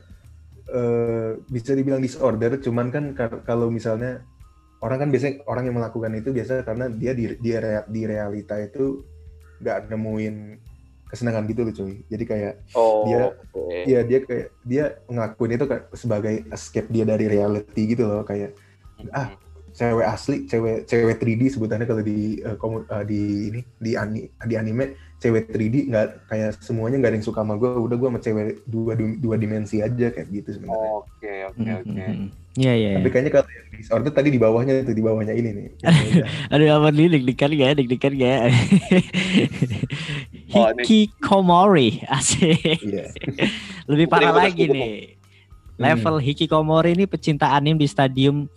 [0.70, 3.04] uh, bisa dibilang disorder cuman kan
[3.44, 4.22] kalau misalnya
[4.80, 7.50] orang kan biasanya orang yang melakukan itu biasa karena dia di di,
[7.90, 9.04] di realita itu
[9.60, 10.36] nggak nemuin
[11.10, 13.82] kesenangan gitu loh cuy jadi kayak oh, dia okay.
[13.84, 18.54] ya dia kayak dia ngakuin itu kayak sebagai escape dia dari reality gitu loh kayak
[19.10, 19.34] ah
[19.74, 24.26] cewek asli cewek cewek 3D sebutannya kalau di uh, komu, uh, di ini di ani,
[24.26, 28.08] di anime cewek 3D nggak kayak semuanya nggak ada yang suka sama gue udah gue
[28.08, 32.06] sama cewek dua dua dimensi aja kayak gitu sebenarnya oke oke oke
[32.58, 32.90] Iya iya.
[32.98, 35.68] Tapi kayaknya kalau yang disorder tadi di bawahnya itu di bawahnya ini nih.
[36.50, 38.40] Aduh apa nih deg-degan gak deg-degan gak
[40.50, 42.82] Hikikomori asik.
[42.82, 43.06] Iya.
[43.86, 45.14] Lebih parah lagi nih.
[45.78, 46.26] Level hmm.
[46.26, 48.50] Hikikomori ini pecinta anim di stadium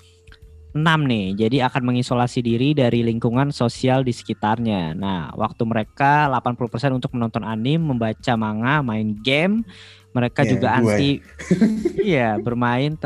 [0.74, 1.38] 6 nih.
[1.38, 4.98] Jadi akan mengisolasi diri dari lingkungan sosial di sekitarnya.
[4.98, 9.62] Nah, waktu mereka 80% untuk menonton anim, membaca manga, main game.
[10.14, 11.10] Mereka yeah, juga anti
[12.14, 12.98] Iya, bermain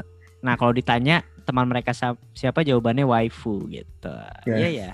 [0.44, 1.96] Nah kalau ditanya teman mereka
[2.36, 4.16] siapa jawabannya waifu gitu.
[4.48, 4.72] Iya yeah.
[4.72, 4.92] ya.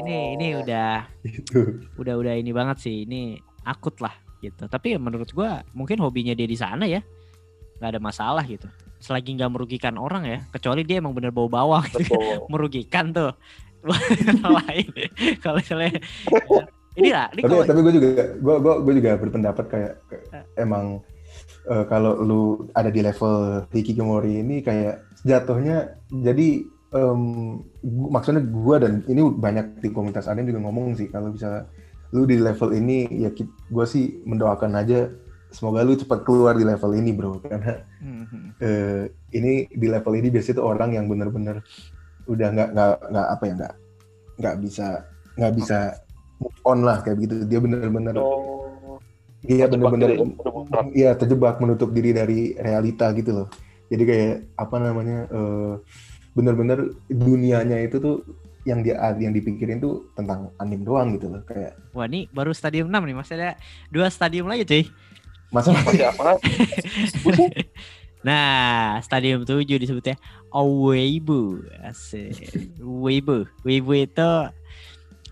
[0.00, 1.84] Ini ini udah gitu.
[2.00, 3.04] udah udah ini banget sih.
[3.04, 3.36] Ini
[3.68, 4.66] akut lah gitu.
[4.66, 7.04] Tapi menurut gua mungkin hobinya dia di sana ya.
[7.80, 8.68] nggak ada masalah gitu.
[9.00, 10.38] Selagi nggak merugikan orang ya.
[10.52, 12.14] Kecuali dia emang bener bau bawang gitu.
[12.52, 13.32] merugikan tuh.
[14.60, 14.92] lain.
[15.40, 15.96] Kalau misalnya
[17.00, 17.32] ini lah.
[17.32, 17.64] Ini tapi kalau...
[17.64, 20.44] tapi gue juga gue gue gue juga berpendapat kayak, kayak uh.
[20.60, 21.00] emang
[21.70, 22.42] uh, kalau lu
[22.76, 29.82] ada di level hikikomori ini kayak jatuhnya jadi um, gua, maksudnya gue dan ini banyak
[29.82, 31.66] di komunitas anime juga ngomong sih kalau bisa
[32.10, 35.06] lu di level ini ya gue sih mendoakan aja
[35.50, 38.44] semoga lu cepat keluar di level ini bro karena mm-hmm.
[38.62, 41.62] uh, ini di level ini biasanya tuh orang yang bener-bener
[42.30, 43.74] udah nggak nggak nggak apa ya nggak
[44.40, 44.86] nggak bisa
[45.34, 45.78] nggak bisa
[46.38, 48.60] move on lah kayak gitu dia bener-bener oh
[49.40, 50.20] Iya benar-benar
[50.92, 53.48] iya terjebak menutup diri dari realita gitu loh.
[53.88, 55.80] Jadi kayak apa namanya uh,
[56.36, 58.16] benar-benar dunianya itu tuh
[58.68, 61.72] yang dia yang dipikirin tuh tentang anim doang gitu loh kayak.
[61.96, 63.56] Wah ini baru stadium 6 nih masih ada
[63.88, 64.84] dua stadium lagi cuy.
[65.50, 66.38] Masa masih apa?
[68.26, 70.16] nah, stadium 7 disebutnya
[70.50, 71.62] Weibo.
[71.82, 72.78] Asik.
[72.78, 73.50] Weibo.
[73.66, 74.30] Weibo itu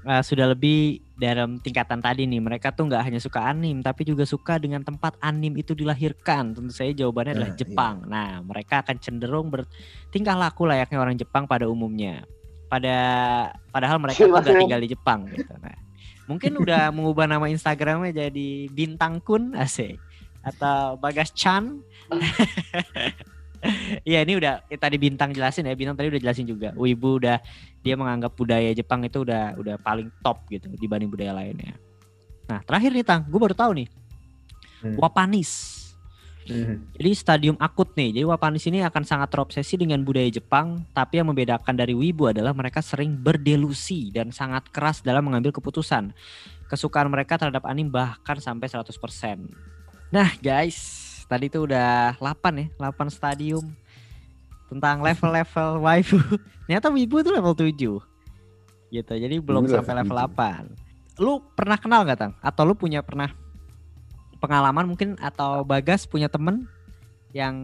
[0.08, 4.22] uh, sudah lebih dalam tingkatan tadi nih mereka tuh nggak hanya suka anim tapi juga
[4.22, 8.08] suka dengan tempat anim itu dilahirkan tentu saja jawabannya adalah nah, Jepang iya.
[8.08, 12.22] nah mereka akan cenderung bertingkah laku layaknya orang Jepang pada umumnya
[12.70, 12.96] pada
[13.74, 15.74] padahal mereka tuh nggak tinggal di Jepang gitu nah
[16.30, 19.98] mungkin udah mengubah nama Instagramnya jadi bintang kun asik
[20.42, 21.82] atau Bagas Chan
[24.06, 26.70] Iya ini udah ya, tadi bintang jelasin ya bintang tadi udah jelasin juga.
[26.78, 27.42] Wibu udah
[27.82, 31.74] dia menganggap budaya Jepang itu udah udah paling top gitu dibanding budaya lainnya.
[32.46, 33.88] Nah terakhir nih tang, gue baru tahu nih
[34.86, 34.96] hmm.
[34.98, 35.76] Wapanis.
[36.48, 36.80] Hmm.
[36.96, 38.14] Jadi stadium akut nih.
[38.16, 42.56] Jadi Wapanis ini akan sangat terobsesi dengan budaya Jepang, tapi yang membedakan dari Wibu adalah
[42.56, 46.16] mereka sering berdelusi dan sangat keras dalam mengambil keputusan.
[46.70, 48.88] Kesukaan mereka terhadap anime bahkan sampai 100%.
[50.08, 50.76] Nah guys,
[51.28, 53.64] tadi tuh udah 8 ya, 8 stadium
[54.72, 56.16] tentang level-level waifu.
[56.64, 58.88] Ternyata wibu tuh level 7.
[58.88, 59.12] Gitu.
[59.12, 61.20] Jadi belum Udah, sampai level 8.
[61.20, 62.32] Lu pernah kenal gak, Tang?
[62.40, 63.28] Atau lu punya pernah
[64.40, 66.64] pengalaman mungkin atau Bagas punya temen
[67.36, 67.56] yang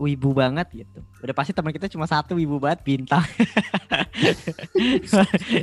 [0.00, 1.04] wibu banget gitu.
[1.22, 3.20] Udah pasti teman kita cuma satu wibu banget bintang.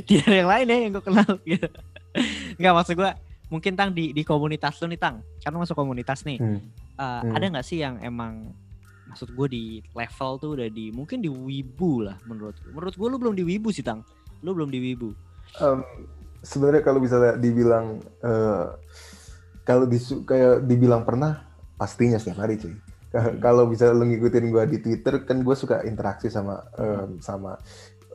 [0.08, 1.68] Tidak ada yang lain ya yang gue kenal gitu.
[2.56, 3.10] Enggak maksud gue
[3.48, 6.60] mungkin tang di di komunitas lu nih tang kan lu masuk komunitas nih hmm.
[6.98, 7.34] Uh, hmm.
[7.38, 8.50] ada nggak sih yang emang
[9.08, 9.64] maksud gue di
[9.96, 13.44] level tuh udah di mungkin di wibu lah menurut gue menurut gue lu belum di
[13.46, 14.04] wibu sih tang
[14.44, 15.16] lu belum di wibu
[15.64, 15.80] um,
[16.44, 18.76] sebenarnya kalau bisa dibilang uh,
[19.64, 21.48] kalau disu kayak dibilang pernah
[21.80, 23.40] pastinya setiap hari cuy hmm.
[23.40, 27.56] kalau bisa lu ngikutin gue di twitter kan gue suka interaksi sama um, sama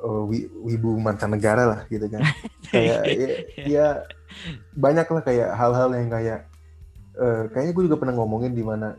[0.03, 0.23] uh,
[0.67, 2.21] wibu mancanegara lah gitu kan.
[2.73, 3.27] Kayak ya,
[3.63, 3.87] ya
[4.73, 6.49] banyak lah kayak hal-hal yang kayak
[7.21, 8.97] uh, kayaknya gue juga pernah ngomongin di mana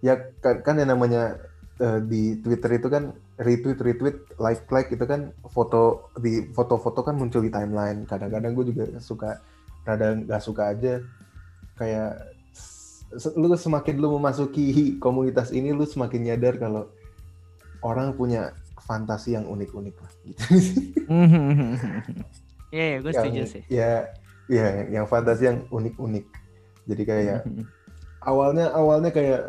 [0.00, 1.36] ya kan, kan yang namanya
[1.76, 7.20] uh, di Twitter itu kan retweet retweet like like itu kan foto di foto-foto kan
[7.20, 8.08] muncul di timeline.
[8.08, 9.44] Kadang-kadang gue juga suka
[9.84, 11.04] rada nggak suka aja.
[11.76, 12.32] Kayak
[13.36, 16.88] lu semakin lu memasuki komunitas ini lu semakin nyadar kalau
[17.84, 18.56] orang punya
[18.86, 20.42] fantasi yang unik-unik lah gitu.
[22.74, 23.62] Iya, yeah, gue setuju sih.
[23.70, 24.10] Ya,
[24.50, 26.26] ya yang fantasi yang unik-unik.
[26.90, 27.46] Jadi kayak
[28.26, 29.46] awalnya awalnya kayak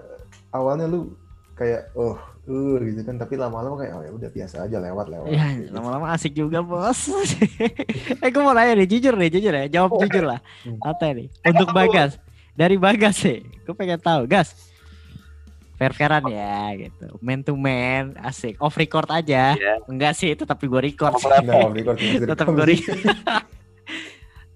[0.54, 1.18] awalnya lu
[1.58, 2.14] kayak oh
[2.48, 5.28] uh gitu kan tapi lama-lama kayak oh ya udah biasa aja lewat lewat.
[5.34, 5.70] Iya, gitu.
[5.74, 7.10] lama-lama asik juga bos.
[8.24, 10.00] eh gue mau nanya nih jujur nih jujur ya jawab oh.
[10.06, 10.40] jujur lah.
[10.68, 10.80] Hmm.
[10.84, 12.22] Apa nih untuk Bagas
[12.58, 14.67] dari Bagas sih, gue pengen tahu Gas
[15.78, 19.78] fair-fairan ya gitu man to man asik off record aja yeah.
[19.86, 21.30] enggak sih tapi gue record sih.
[21.30, 21.98] Nah, record,
[22.34, 22.98] tetap gue record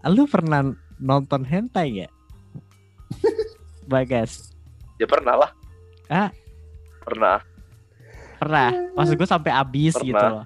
[0.10, 0.66] lu pernah
[0.98, 2.14] nonton hentai gak?
[3.86, 4.54] Bagas.
[4.98, 5.52] Ya pernah lah.
[6.10, 6.30] Ah?
[7.06, 7.38] Pernah.
[8.42, 8.70] Pernah.
[8.98, 10.08] Maksud gue sampai habis pernah.
[10.10, 10.46] gitu loh.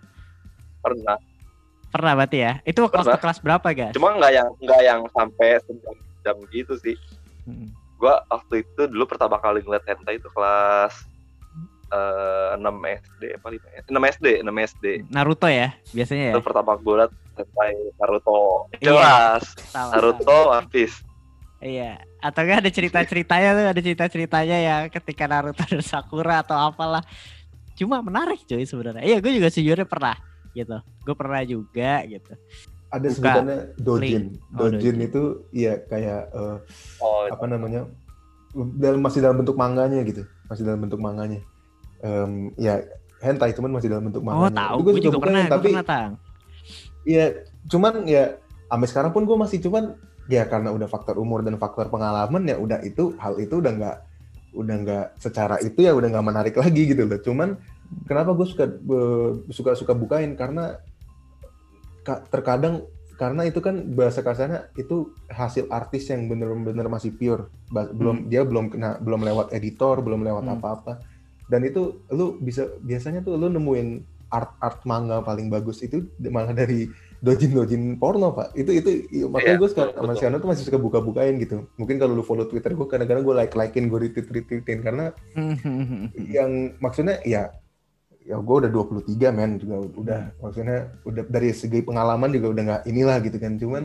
[0.84, 1.18] Pernah.
[1.92, 2.54] Pernah berarti ya?
[2.68, 3.96] Itu kelas kelas berapa guys?
[3.96, 5.60] Cuma nggak yang nggak yang sampai
[6.26, 6.98] jam gitu sih.
[7.48, 7.72] Hmm.
[7.96, 10.94] Gua waktu itu dulu pertama kali ngeliat hentai itu kelas
[11.94, 16.34] uh, 6 SD apa 5 6 SD 6 SD Naruto ya biasanya ya?
[16.36, 18.72] Itu pertama gue liat hentai Naruto.
[18.80, 18.92] Iya.
[18.92, 19.44] jelas.
[19.60, 19.82] Iya.
[19.92, 20.98] Naruto One Piece.
[21.60, 21.92] Iya.
[22.24, 27.04] Atau enggak ada cerita-ceritanya tuh ada cerita-ceritanya ya ketika Naruto dan Sakura atau apalah.
[27.76, 29.04] Cuma menarik cuy sebenarnya.
[29.04, 30.16] Iya gue juga sejujurnya pernah
[30.56, 30.78] gitu.
[31.04, 32.34] Gue pernah juga gitu
[32.96, 33.16] ada Buka.
[33.20, 34.24] sebutannya dojin.
[34.56, 36.58] Oh, dojin, itu ya kayak uh,
[37.04, 37.92] oh, apa namanya
[38.80, 40.24] dalam masih dalam bentuk manganya gitu.
[40.48, 41.44] Masih dalam bentuk manganya.
[42.00, 42.80] Um, ya
[43.20, 44.48] hentai cuman masih dalam bentuk manga.
[44.48, 45.70] Oh tahu, gue juga, juga pernah, tapi
[47.06, 49.94] Iya, cuman ya sampai sekarang pun gue masih cuman
[50.26, 53.98] ya karena udah faktor umur dan faktor pengalaman ya udah itu hal itu udah nggak
[54.58, 57.20] udah nggak secara itu ya udah nggak menarik lagi gitu loh.
[57.22, 57.50] Cuman
[58.10, 58.66] kenapa gue suka
[59.54, 60.34] suka suka bukain?
[60.34, 60.82] Karena
[62.06, 67.50] terkadang karena itu kan bahasa kasarnya itu hasil artis yang bener-bener masih pure.
[67.72, 68.30] Belum hmm.
[68.30, 70.54] dia belum kena belum lewat editor belum lewat hmm.
[70.60, 70.94] apa-apa.
[70.96, 71.14] Hmm
[71.50, 74.02] dan itu lu bisa biasanya tuh lu nemuin
[74.34, 76.90] art art manga paling bagus itu malah dari
[77.22, 78.58] dojin dojin porno pak.
[78.58, 81.70] Itu itu makanya yeah, gue sekarang sama sekarang tuh masih suka buka bukain gitu.
[81.78, 85.14] Mungkin kalau lu follow twitter gue kadang-kadang gue like likein gue retweet retweetin karena
[86.18, 87.54] yang maksudnya ya
[88.26, 89.62] ya gue udah 23 men.
[89.62, 93.54] Juga udah maksudnya udah dari segi pengalaman juga udah nggak inilah gitu kan.
[93.62, 93.84] Cuman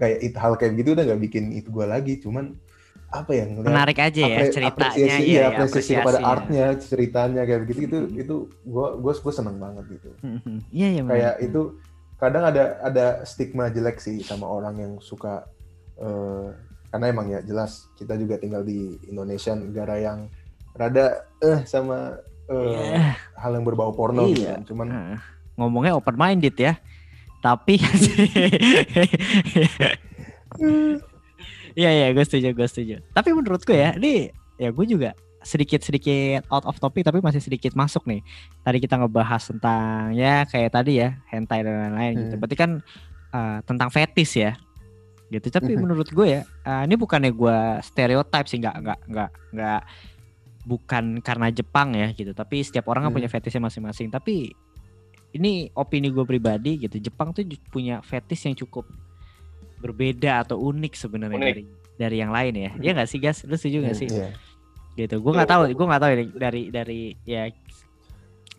[0.00, 2.18] kayak it, hal kayak gitu udah nggak bikin itu gue lagi.
[2.18, 2.56] Cuman
[3.10, 6.06] apa ya menarik aja ya ceritanya apresiasi, iya, ya, apresiasi, apresiasi.
[6.06, 10.08] pada artnya ceritanya kayak begitu itu itu gue gue gue seneng banget gitu.
[10.70, 11.74] Iya iya kayak itu
[12.22, 15.42] kadang ada ada stigma jelek sih sama orang yang suka
[15.98, 16.54] uh,
[16.94, 20.30] karena emang ya jelas kita juga tinggal di Indonesia negara yang
[20.78, 22.14] rada eh uh, sama
[22.50, 23.14] uh, yeah.
[23.38, 24.58] hal yang berbau porno gitu iya.
[24.58, 25.16] gitu kan cuman uh,
[25.56, 26.76] ngomongnya open minded ya
[27.40, 27.80] tapi
[31.78, 32.94] Iya iya gue setuju gue setuju.
[33.14, 37.40] Tapi menurut gue ya ini ya gue juga sedikit sedikit out of topic tapi masih
[37.40, 38.20] sedikit masuk nih.
[38.66, 42.20] Tadi kita ngebahas tentang ya kayak tadi ya hentai dan lain-lain hmm.
[42.26, 42.34] gitu.
[42.42, 42.70] Berarti kan
[43.32, 44.58] uh, tentang fetis ya
[45.30, 45.46] gitu.
[45.46, 45.80] Tapi hmm.
[45.80, 49.80] menurut gue ya uh, ini bukannya gue stereotype sih nggak nggak nggak nggak
[50.64, 52.36] bukan karena Jepang ya gitu.
[52.36, 53.18] Tapi setiap orang kan hmm.
[53.20, 54.12] punya fetisnya masing-masing.
[54.12, 54.52] Tapi
[55.34, 56.98] ini opini gue pribadi gitu.
[56.98, 58.86] Jepang tuh punya fetis yang cukup
[59.80, 61.64] berbeda atau unik sebenarnya dari
[61.96, 62.70] dari yang lain ya.
[62.76, 63.44] Iya nggak sih, Gas?
[63.46, 64.08] Lu setuju nggak hmm, sih?
[64.10, 64.32] Yeah.
[64.98, 65.16] Gitu.
[65.22, 67.48] Gue nggak tahu, gue nggak tahu dari dari ya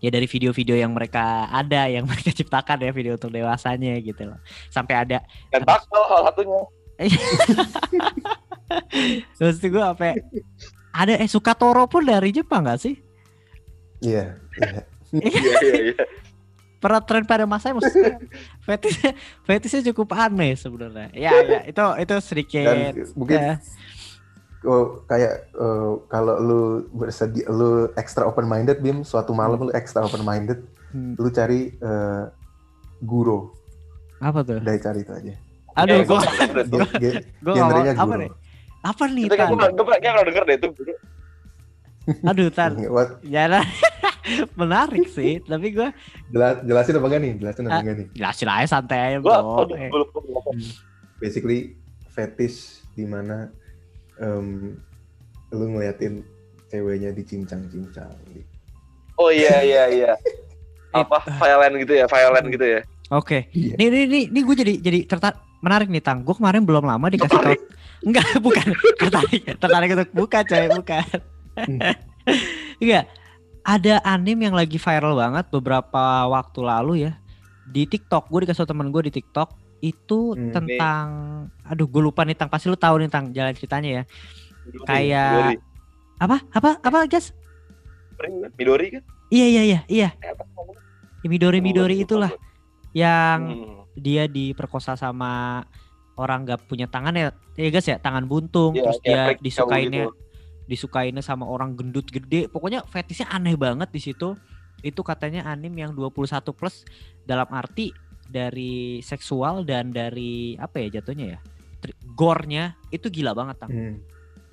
[0.02, 4.40] ya dari video-video yang mereka ada yang mereka ciptakan ya video untuk dewasanya gitu loh.
[4.74, 5.22] Sampai ada
[5.54, 6.62] dan bakal salah satunya.
[9.38, 10.18] Terus gue apa?
[10.92, 12.96] Ada eh Sukatoro pun dari Jepang gak sih?
[14.04, 14.36] Iya.
[15.12, 15.58] Iya iya
[15.92, 16.06] iya
[16.82, 18.18] peraturan pada masa maksudnya
[18.66, 19.14] fetisnya
[19.46, 21.14] fetisnya cukup aneh sebenarnya.
[21.14, 22.66] Ya, ya itu itu sedikit.
[22.66, 23.56] Dan mungkin ya.
[24.66, 29.68] oh, kayak uh, kalau lu bersedia lu extra open minded bim suatu malam hmm.
[29.70, 31.14] lu extra open minded hmm.
[31.22, 32.34] lu cari uh,
[33.02, 33.50] guru
[34.22, 35.34] apa tuh dari cari itu aja
[35.74, 36.22] aduh gua
[36.70, 36.86] gua,
[37.46, 38.30] gua genrenya apa nih
[38.82, 40.68] apa nih itu gue gue pernah denger deh itu
[42.26, 42.74] aduh tar
[43.22, 43.66] jalan
[44.60, 45.90] menarik sih tapi gue
[46.32, 47.34] Jelas, jelasin apa gak nih?
[47.42, 48.08] Jelasin apa uh, gak nih?
[48.16, 49.66] jelasin aja santai aja bro.
[51.18, 51.78] basically
[52.12, 53.50] fetish di mana
[54.20, 54.78] um,
[55.52, 56.26] lu ngeliatin
[56.72, 58.12] ceweknya dicincang-cincang
[59.20, 60.12] oh iya iya iya.
[60.92, 61.24] Apa?
[61.40, 62.82] violent gitu ya violent gitu ya?
[63.16, 63.48] Oke.
[63.48, 63.56] Okay.
[63.56, 63.74] Iya.
[63.80, 67.08] nih nih nih, nih gue jadi jadi tertarik menarik nih tang gue kemarin belum lama
[67.08, 67.56] dikasih tau
[68.02, 71.06] enggak bukan tertarik tertarik untuk buka coy bukan
[72.82, 73.06] Enggak,
[73.62, 77.12] ada anime yang lagi viral banget beberapa waktu lalu ya
[77.70, 78.30] di TikTok.
[78.30, 79.50] Gue dikasih temen gue di TikTok
[79.82, 80.54] itu hmm.
[80.54, 81.08] tentang,
[81.66, 84.04] aduh gue lupa nih tang pasti lu tahu nih tentang jalan ceritanya ya.
[84.62, 85.58] Midori, Kayak Midori.
[86.22, 87.34] apa apa apa guys?
[88.58, 89.04] Midori kan?
[89.34, 90.10] Iya iya iya iya.
[91.22, 92.34] Ya, Midori Midori itulah
[92.94, 93.98] yang hmm.
[93.98, 95.66] dia diperkosa sama
[96.22, 100.06] orang gak punya tangan ya, ya guys ya tangan buntung ya, terus ya, dia disukainnya.
[100.08, 100.30] Gitu.
[100.70, 102.48] disukainnya sama orang gendut gede.
[102.48, 104.40] Pokoknya fetisnya aneh banget di situ.
[104.80, 106.88] Itu katanya anim yang 21 plus
[107.28, 107.92] dalam arti
[108.32, 111.40] dari seksual dan dari apa ya jatuhnya ya
[112.14, 113.72] gornya itu gila banget tang.
[113.72, 113.98] Hmm.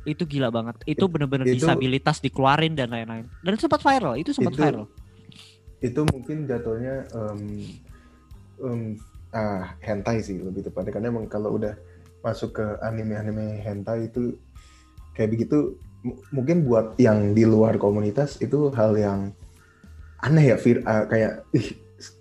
[0.07, 0.81] itu gila banget.
[0.89, 3.29] Itu bener-bener disabilitas dikeluarin dan lain-lain.
[3.45, 4.87] Dan sempat viral itu sempat itu, viral.
[5.85, 7.41] itu mungkin jatuhnya um,
[8.65, 8.83] um,
[9.35, 10.93] ah hentai sih lebih tepatnya.
[10.95, 11.75] Karena emang kalau udah
[12.25, 14.35] masuk ke anime-anime hentai itu
[15.15, 15.79] kayak begitu
[16.31, 19.35] mungkin buat yang di luar komunitas itu hal yang
[20.23, 21.69] aneh ya vir, uh, kayak ih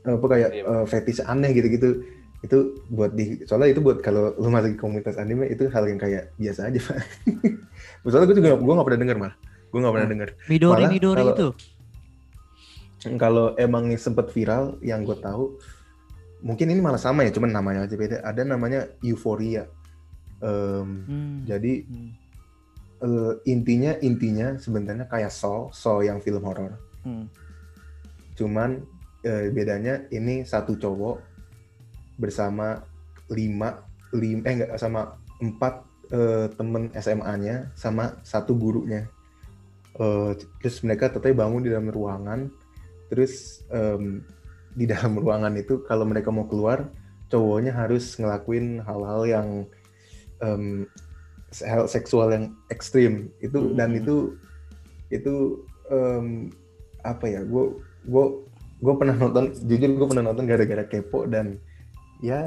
[0.05, 2.01] apa kayak uh, fetish aneh gitu-gitu.
[2.45, 6.30] Itu buat di soalnya itu buat kalau lu masuk komunitas anime itu hal yang kayak
[6.38, 6.97] biasa aja pak.
[8.08, 9.34] Soalnya gue juga gue gak pernah dengar mah
[9.68, 11.47] gue gak pernah dengar Midori malah, Midori kalau, itu?
[13.20, 15.60] Kalau emang sempet viral yang gue tahu
[16.42, 19.66] mungkin ini malah sama ya cuman namanya aja beda ada namanya Euphoria
[20.42, 21.38] um, hmm.
[21.48, 22.12] jadi hmm.
[22.98, 27.30] Uh, intinya intinya sebenarnya kayak Saw Saw yang film horor hmm.
[28.34, 28.82] cuman
[29.22, 31.22] uh, bedanya ini satu cowok
[32.18, 32.82] bersama
[33.30, 33.86] lima
[34.18, 39.06] lima eh enggak sama empat uh, temen SMA-nya sama satu gurunya
[40.02, 42.50] uh, terus mereka tetap bangun di dalam ruangan
[43.14, 44.26] terus um,
[44.78, 46.94] di dalam ruangan itu kalau mereka mau keluar
[47.28, 49.48] cowoknya harus ngelakuin hal-hal yang
[50.40, 50.86] um,
[51.90, 53.76] seksual yang ekstrim itu hmm.
[53.76, 54.38] dan itu
[55.10, 56.54] itu um,
[57.04, 58.26] apa ya gue gue
[58.78, 61.58] gue pernah nonton jujur gue pernah nonton gara-gara kepo dan
[62.22, 62.44] ya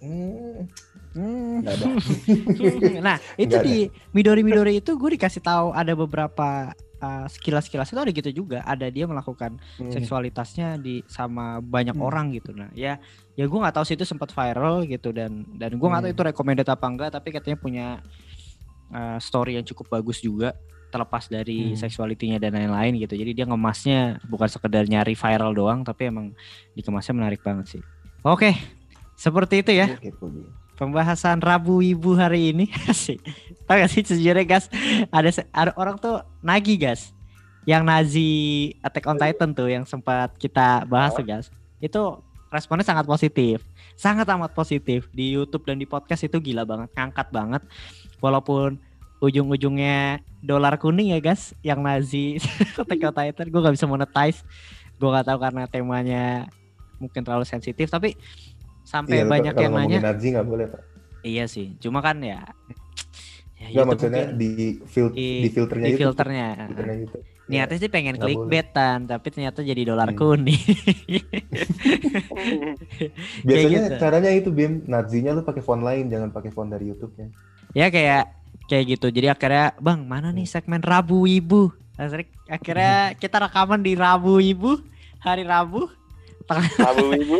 [0.00, 0.66] hmm,
[1.14, 1.62] Hmm.
[1.62, 1.86] ada.
[3.06, 3.76] nah itu di
[4.10, 6.74] Midori Midori itu gue dikasih tahu ada beberapa
[7.04, 9.92] uh, sekilas-sekilas itu ada gitu juga ada dia melakukan hmm.
[9.92, 12.06] seksualitasnya di sama banyak hmm.
[12.06, 12.96] orang gitu nah ya
[13.36, 16.10] ya gue nggak tahu sih itu sempat viral gitu dan dan gue nggak hmm.
[16.10, 17.86] tahu itu recommended apa enggak tapi katanya punya
[18.90, 20.56] uh, story yang cukup bagus juga
[20.88, 21.78] terlepas dari hmm.
[21.78, 26.30] seksualitinya dan lain-lain gitu jadi dia ngemasnya bukan sekedar nyari viral doang tapi emang
[26.78, 27.82] dikemasnya menarik banget sih
[28.22, 28.54] oke
[29.18, 29.90] seperti itu ya
[30.74, 33.18] pembahasan Rabu Ibu hari ini sih.
[33.64, 34.66] Tahu gak sih sejujurnya guys,
[35.08, 37.14] ada, ada orang tuh nagi guys.
[37.64, 38.30] Yang Nazi
[38.84, 41.48] Attack on Titan tuh yang sempat kita bahas tuh guys.
[41.80, 42.20] Itu
[42.52, 43.64] responnya sangat positif.
[43.96, 47.62] Sangat amat positif di YouTube dan di podcast itu gila banget, ngangkat banget.
[48.20, 48.76] Walaupun
[49.24, 52.36] ujung-ujungnya dolar kuning ya guys, yang Nazi
[52.80, 54.44] Attack on Titan gue gak bisa monetize.
[55.00, 56.52] Gue gak tahu karena temanya
[57.02, 58.14] mungkin terlalu sensitif tapi
[58.84, 59.98] sampai iya, banyak yang nanya.
[60.12, 60.82] Nazi nggak boleh pak.
[61.24, 62.44] Iya sih, cuma kan ya.
[63.56, 66.48] ya Nggak maksudnya di, fil di, di filternya di filternya.
[67.00, 67.18] Itu.
[67.44, 70.16] Niatnya sih pengen klik betan, tapi ternyata jadi dolar hmm.
[70.16, 70.64] kuning.
[73.48, 74.00] Biasanya gitu.
[74.00, 77.28] caranya itu Bim, Nazinya lu pakai font lain, jangan pakai font dari YouTube-nya.
[77.76, 78.32] Ya kayak
[78.64, 79.12] kayak gitu.
[79.12, 81.68] Jadi akhirnya, Bang, mana nih segmen Rabu Ibu?
[82.48, 84.80] Akhirnya kita rekaman di Rabu Ibu,
[85.20, 85.92] hari Rabu
[86.50, 87.38] Rabu Wibu.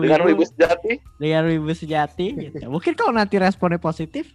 [0.00, 0.92] Dengan Wibu sejati.
[1.20, 2.26] Dengan Wibu sejati.
[2.48, 2.64] Gitu.
[2.64, 4.32] Mungkin kalau nanti responnya positif,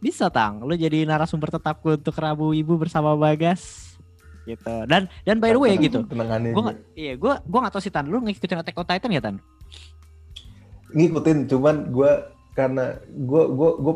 [0.00, 0.64] bisa tang.
[0.64, 3.92] Lu jadi narasumber tetapku untuk Rabu Wibu bersama Bagas.
[4.48, 4.74] Gitu.
[4.88, 6.08] Dan dan by the way gitu.
[6.56, 9.36] Gua iya, gua gua gak tahu sih Tan, lu ngikutin Attack on Titan ya Tan?
[10.96, 12.96] Ngikutin, cuman gua karena
[13.28, 13.94] gua gua gua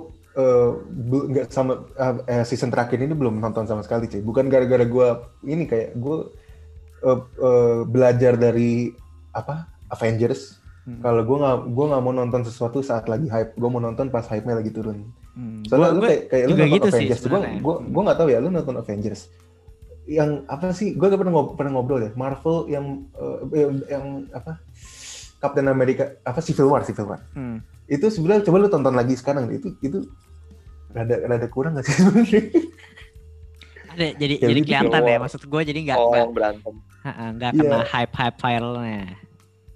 [1.03, 4.21] nggak uh, sama uh, season terakhir ini belum nonton sama sekali sih.
[4.21, 6.29] Bukan gara-gara gua ini kayak gua
[7.01, 8.93] uh, uh, belajar dari
[9.33, 9.69] apa?
[9.93, 10.63] Avengers.
[10.83, 10.99] Hmm.
[10.99, 13.55] kalau gue nggak gue nggak mau nonton sesuatu saat lagi hype.
[13.55, 15.07] Gue mau nonton pas hype nya lagi turun.
[15.33, 15.65] Hmm.
[15.65, 18.39] soalnya gua, lu kayak, kayak lu nonton gitu Avengers gue gue gue nggak tahu ya
[18.43, 19.23] lu nonton Avengers.
[20.03, 20.99] Yang apa sih?
[20.99, 22.11] Gue gak pernah ngobrol, pernah ngobrol ya.
[22.19, 24.59] Marvel yang uh, yang, yang apa?
[25.39, 26.43] Captain America apa?
[26.43, 27.23] Civil War Civil War.
[27.39, 27.63] Hmm.
[27.91, 30.07] itu sebenarnya coba lu tonton lagi sekarang itu itu
[30.97, 31.99] rada rada kurang gak sih
[33.93, 36.75] ada jadi ya, jadi kelihatan ya maksud gue jadi nggak oh, berantem
[37.37, 37.85] nggak kena yeah.
[37.87, 39.05] hype hype filenya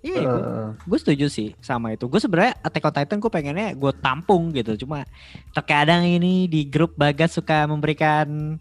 [0.07, 0.71] Iya, yeah, uh.
[0.87, 2.07] gue setuju sih sama itu.
[2.07, 4.79] Gue sebenarnya Attack on Titan gue pengennya gue tampung gitu.
[4.87, 5.03] Cuma
[5.51, 8.55] terkadang ini di grup Bagas suka memberikan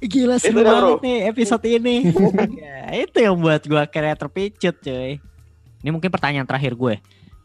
[0.00, 2.08] gila seru banget nih episode ini.
[2.64, 5.20] ya, itu yang buat gue akhirnya terpicut cuy.
[5.84, 6.96] Ini mungkin pertanyaan terakhir gue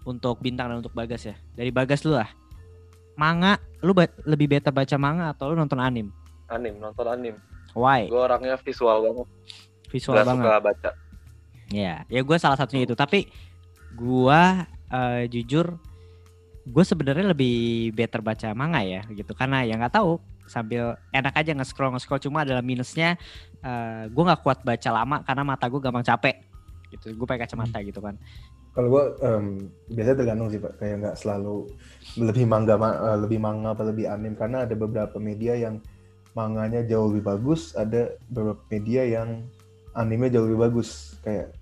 [0.08, 1.36] untuk bintang dan untuk Bagas ya.
[1.60, 2.32] Dari Bagas lu lah.
[3.20, 3.91] Manga, lu
[4.24, 6.08] lebih beta baca manga atau lu nonton anim?
[6.52, 7.36] Anim, nonton anim.
[7.76, 8.08] Why?
[8.08, 9.28] Gue orangnya visual banget
[9.96, 10.43] visual Gak banget.
[10.43, 10.91] suka baca.
[11.72, 12.96] Ya, ya gue salah satunya itu.
[12.98, 13.32] Tapi
[13.96, 14.41] gue
[14.91, 15.80] uh, jujur,
[16.68, 19.32] gue sebenarnya lebih better baca manga ya gitu.
[19.32, 23.18] Karena ya nggak tahu sambil enak aja nge-scroll nge-scroll cuma adalah minusnya
[23.66, 26.38] uh, gue nggak kuat baca lama karena mata gue gampang capek
[26.93, 27.89] gitu gue pakai kacamata hmm.
[27.89, 28.14] gitu kan
[28.78, 29.58] kalau gue um,
[29.89, 31.66] biasanya tergantung sih pak kayak nggak selalu
[32.22, 35.82] lebih manga uh, lebih manga apa lebih anim karena ada beberapa media yang
[36.36, 39.48] manganya jauh lebih bagus ada beberapa media yang
[39.96, 41.16] anime jauh lebih bagus.
[41.24, 41.56] Kayak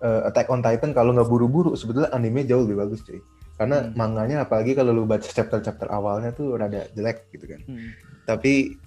[0.00, 3.20] uh, Attack on Titan kalau nggak buru-buru sebetulnya anime jauh lebih bagus cuy.
[3.60, 3.94] Karena hmm.
[3.94, 7.60] manganya apalagi kalau lu baca chapter-chapter awalnya tuh rada jelek gitu kan.
[7.68, 7.92] Hmm.
[8.22, 8.78] tapi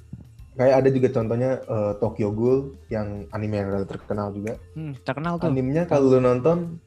[0.56, 4.58] kayak ada juga contohnya uh, Tokyo Ghoul yang anime yang rada terkenal juga.
[4.74, 5.52] Hmm, terkenal tuh.
[5.54, 6.82] Animenya kalau lu nonton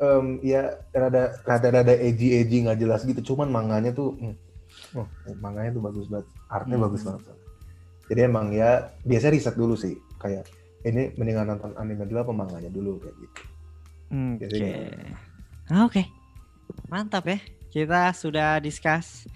[0.00, 3.34] um, ya rada rada rada edgy edgy nggak jelas gitu.
[3.34, 4.34] Cuman manganya tuh hmm,
[4.96, 5.06] oh,
[5.42, 6.84] manganya tuh bagus banget artnya hmm.
[6.88, 7.22] bagus banget
[8.08, 10.48] jadi emang ya biasa riset dulu sih kayak
[10.84, 13.40] ini mendingan nonton anime dulu apa manganya dulu kayak gitu
[14.08, 14.72] oke okay.
[15.72, 16.04] oke okay.
[16.88, 17.38] mantap ya
[17.68, 19.28] kita sudah discuss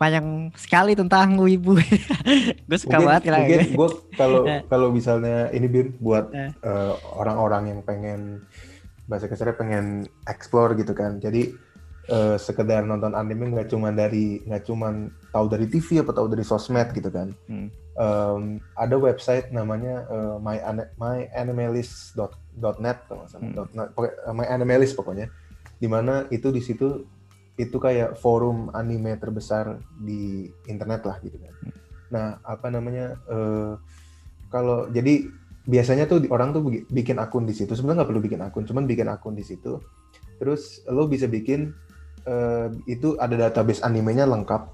[0.00, 1.76] panjang sekali tentang wibu.
[2.68, 4.40] gue suka mungkin, banget mungkin gue kalau
[4.72, 8.48] kalau misalnya ini bir buat orang uh, orang-orang yang pengen
[9.04, 11.20] bahasa kasarnya pengen explore gitu kan.
[11.20, 11.52] Jadi
[12.10, 16.44] uh, sekedar nonton anime nggak cuma dari nggak cuma tahu dari TV atau tahu dari
[16.44, 17.32] sosmed gitu kan.
[17.46, 17.70] Hmm.
[18.00, 18.42] Um,
[18.74, 20.58] ada website namanya uh, my
[20.98, 23.46] myanimalist.net kalau nggak salah.
[23.46, 23.90] Hmm.
[23.94, 25.30] Pokoknya, my animalist pokoknya.
[25.80, 27.06] Di mana itu di situ
[27.60, 31.54] itu kayak forum anime terbesar di internet lah gitu kan.
[32.10, 33.76] Nah apa namanya uh,
[34.50, 35.28] kalau jadi
[35.68, 39.08] biasanya tuh orang tuh bikin akun di situ sebenarnya nggak perlu bikin akun, cuman bikin
[39.12, 39.78] akun di situ.
[40.40, 41.76] Terus lo bisa bikin
[42.26, 44.68] uh, itu ada database animenya lengkap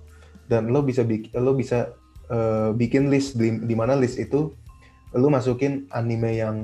[0.46, 1.92] dan lo bisa bikin lo bisa
[2.30, 4.54] uh, bikin list di, di mana list itu
[5.16, 6.56] lo masukin anime yang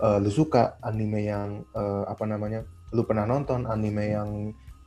[0.00, 4.30] uh, lo suka, anime yang uh, apa namanya lo pernah nonton, anime yang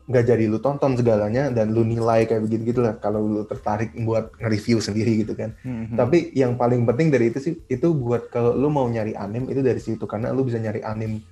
[0.03, 4.35] nggak jadi lu tonton segalanya dan lu nilai kayak begitu gitulah kalau lu tertarik buat
[4.35, 5.55] nge-review sendiri gitu kan.
[5.63, 5.95] Mm-hmm.
[5.95, 9.63] Tapi yang paling penting dari itu sih itu buat kalau lu mau nyari anime itu
[9.63, 11.23] dari situ karena lu bisa nyari anime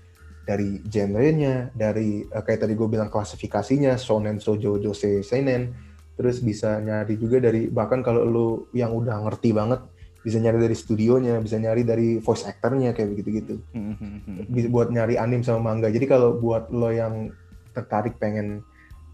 [0.43, 5.73] dari genrenya, dari uh, kayak tadi gue bilang klasifikasinya shonen, shoujo, jose, seinen.
[6.17, 9.81] Terus bisa nyari juga dari bahkan kalau lu yang udah ngerti banget
[10.21, 13.57] bisa nyari dari studionya, bisa nyari dari voice actornya kayak begitu-gitu.
[13.73, 14.69] Mm-hmm.
[14.69, 15.89] Buat nyari anime sama manga.
[15.89, 17.33] Jadi kalau buat lo yang
[17.73, 18.61] tertarik pengen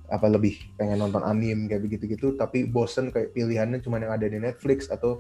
[0.08, 4.24] apa lebih pengen nonton anime kayak begitu gitu tapi bosen kayak pilihannya cuma yang ada
[4.24, 5.20] di Netflix atau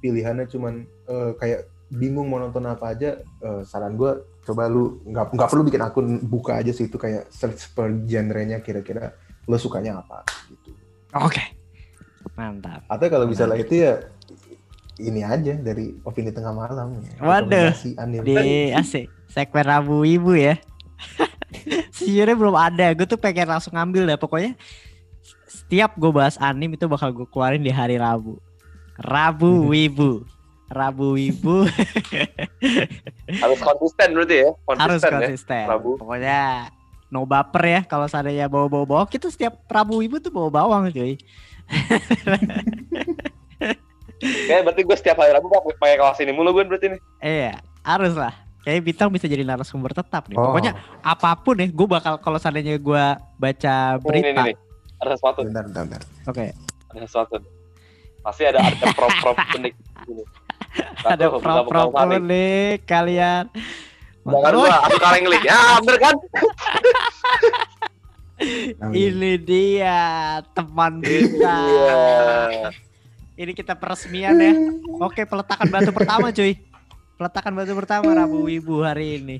[0.00, 0.72] pilihannya cuma
[1.06, 5.62] uh, kayak bingung mau nonton apa aja uh, saran gue coba lu nggak nggak perlu
[5.66, 9.14] bikin akun buka aja sih itu kayak search per genrenya kira-kira
[9.46, 10.70] lo sukanya apa gitu
[11.14, 11.46] oke okay.
[12.34, 14.02] mantap atau kalau bisa lah itu ya
[14.98, 17.70] ini aja dari opini tengah malam waduh
[18.22, 20.54] di asik segmen Rabu Ibu ya
[21.96, 22.86] Sejujurnya belum ada.
[22.94, 24.18] Gue tuh pengen langsung ngambil deh.
[24.18, 24.52] Pokoknya
[25.46, 28.38] setiap gue bahas anim itu bakal gue keluarin di hari Rabu.
[28.98, 30.24] Rabu Wibu.
[30.72, 31.68] Rabu Wibu.
[33.44, 34.50] Harus konsisten berarti ya?
[34.64, 35.64] Konsisten Harus konsisten.
[35.64, 35.70] Ya?
[35.70, 35.90] Rabu.
[36.00, 36.40] Pokoknya
[37.12, 41.20] no baper ya kalau seandainya bawa-bawa bawang kita setiap Rabu Wibu tuh bawa bawang cuy.
[44.48, 47.00] Kayak berarti gue setiap hari Rabu pakai kaos ini mulu gue berarti nih.
[47.20, 47.54] Iya,
[47.84, 48.32] harus lah.
[48.62, 50.38] Kayak bintang bisa jadi narasumber tetap nih.
[50.38, 50.54] Oh.
[50.54, 54.22] Pokoknya apa pun nih, gue bakal kalau seandainya gue baca berita.
[54.22, 54.54] Ini, ini, ini.
[55.02, 55.42] Ada sesuatu.
[55.42, 56.02] Bentar, bentar, bentar.
[56.30, 56.54] Oke.
[56.54, 56.94] Okay.
[56.94, 57.36] Ada sesuatu.
[58.22, 59.74] Pasti ada ada prop-prop unik.
[61.02, 63.48] Ada prop-prop unik kalian.
[64.22, 65.44] Jangan gua, aku kaleng link.
[65.44, 66.14] Ya, bener kan?
[68.94, 70.00] Ini dia
[70.54, 71.56] teman kita.
[71.66, 72.02] Iya.
[73.38, 74.54] Ini kita peresmian ya.
[75.06, 76.58] Oke, peletakan batu pertama cuy
[77.22, 79.38] peletakan batu pertama Rabu Wibu hari ini.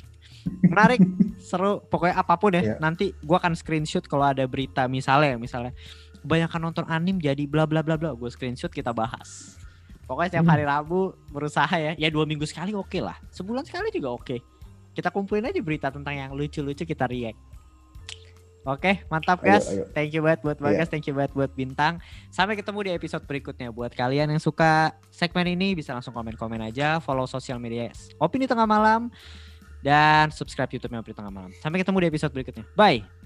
[0.62, 1.02] Menarik,
[1.42, 1.82] seru.
[1.90, 2.62] Pokoknya apa pun ya.
[2.62, 2.78] Yeah.
[2.78, 5.74] Nanti gua akan screenshot kalau ada berita misalnya, misalnya
[6.22, 8.14] kebanyakan nonton anim jadi bla bla bla bla.
[8.14, 9.58] Gue screenshot kita bahas.
[10.12, 10.72] Pokoknya setiap hari hmm.
[10.76, 11.00] Rabu
[11.32, 11.92] berusaha ya.
[11.96, 13.16] Ya dua minggu sekali oke okay lah.
[13.32, 14.24] Sebulan sekali juga oke.
[14.28, 14.38] Okay.
[14.92, 17.40] Kita kumpulin aja berita tentang yang lucu-lucu kita react.
[18.62, 19.66] Oke, mantap guys.
[19.90, 20.90] Thank you banget buat Bagas, yeah.
[20.92, 21.98] thank you banget buat Bintang.
[22.30, 23.74] Sampai ketemu di episode berikutnya.
[23.74, 27.90] Buat kalian yang suka segmen ini bisa langsung komen-komen aja, follow sosial media
[28.22, 29.10] Opini Tengah Malam
[29.82, 31.50] dan subscribe YouTube-nya Opini Tengah Malam.
[31.58, 32.62] Sampai ketemu di episode berikutnya.
[32.78, 33.21] Bye.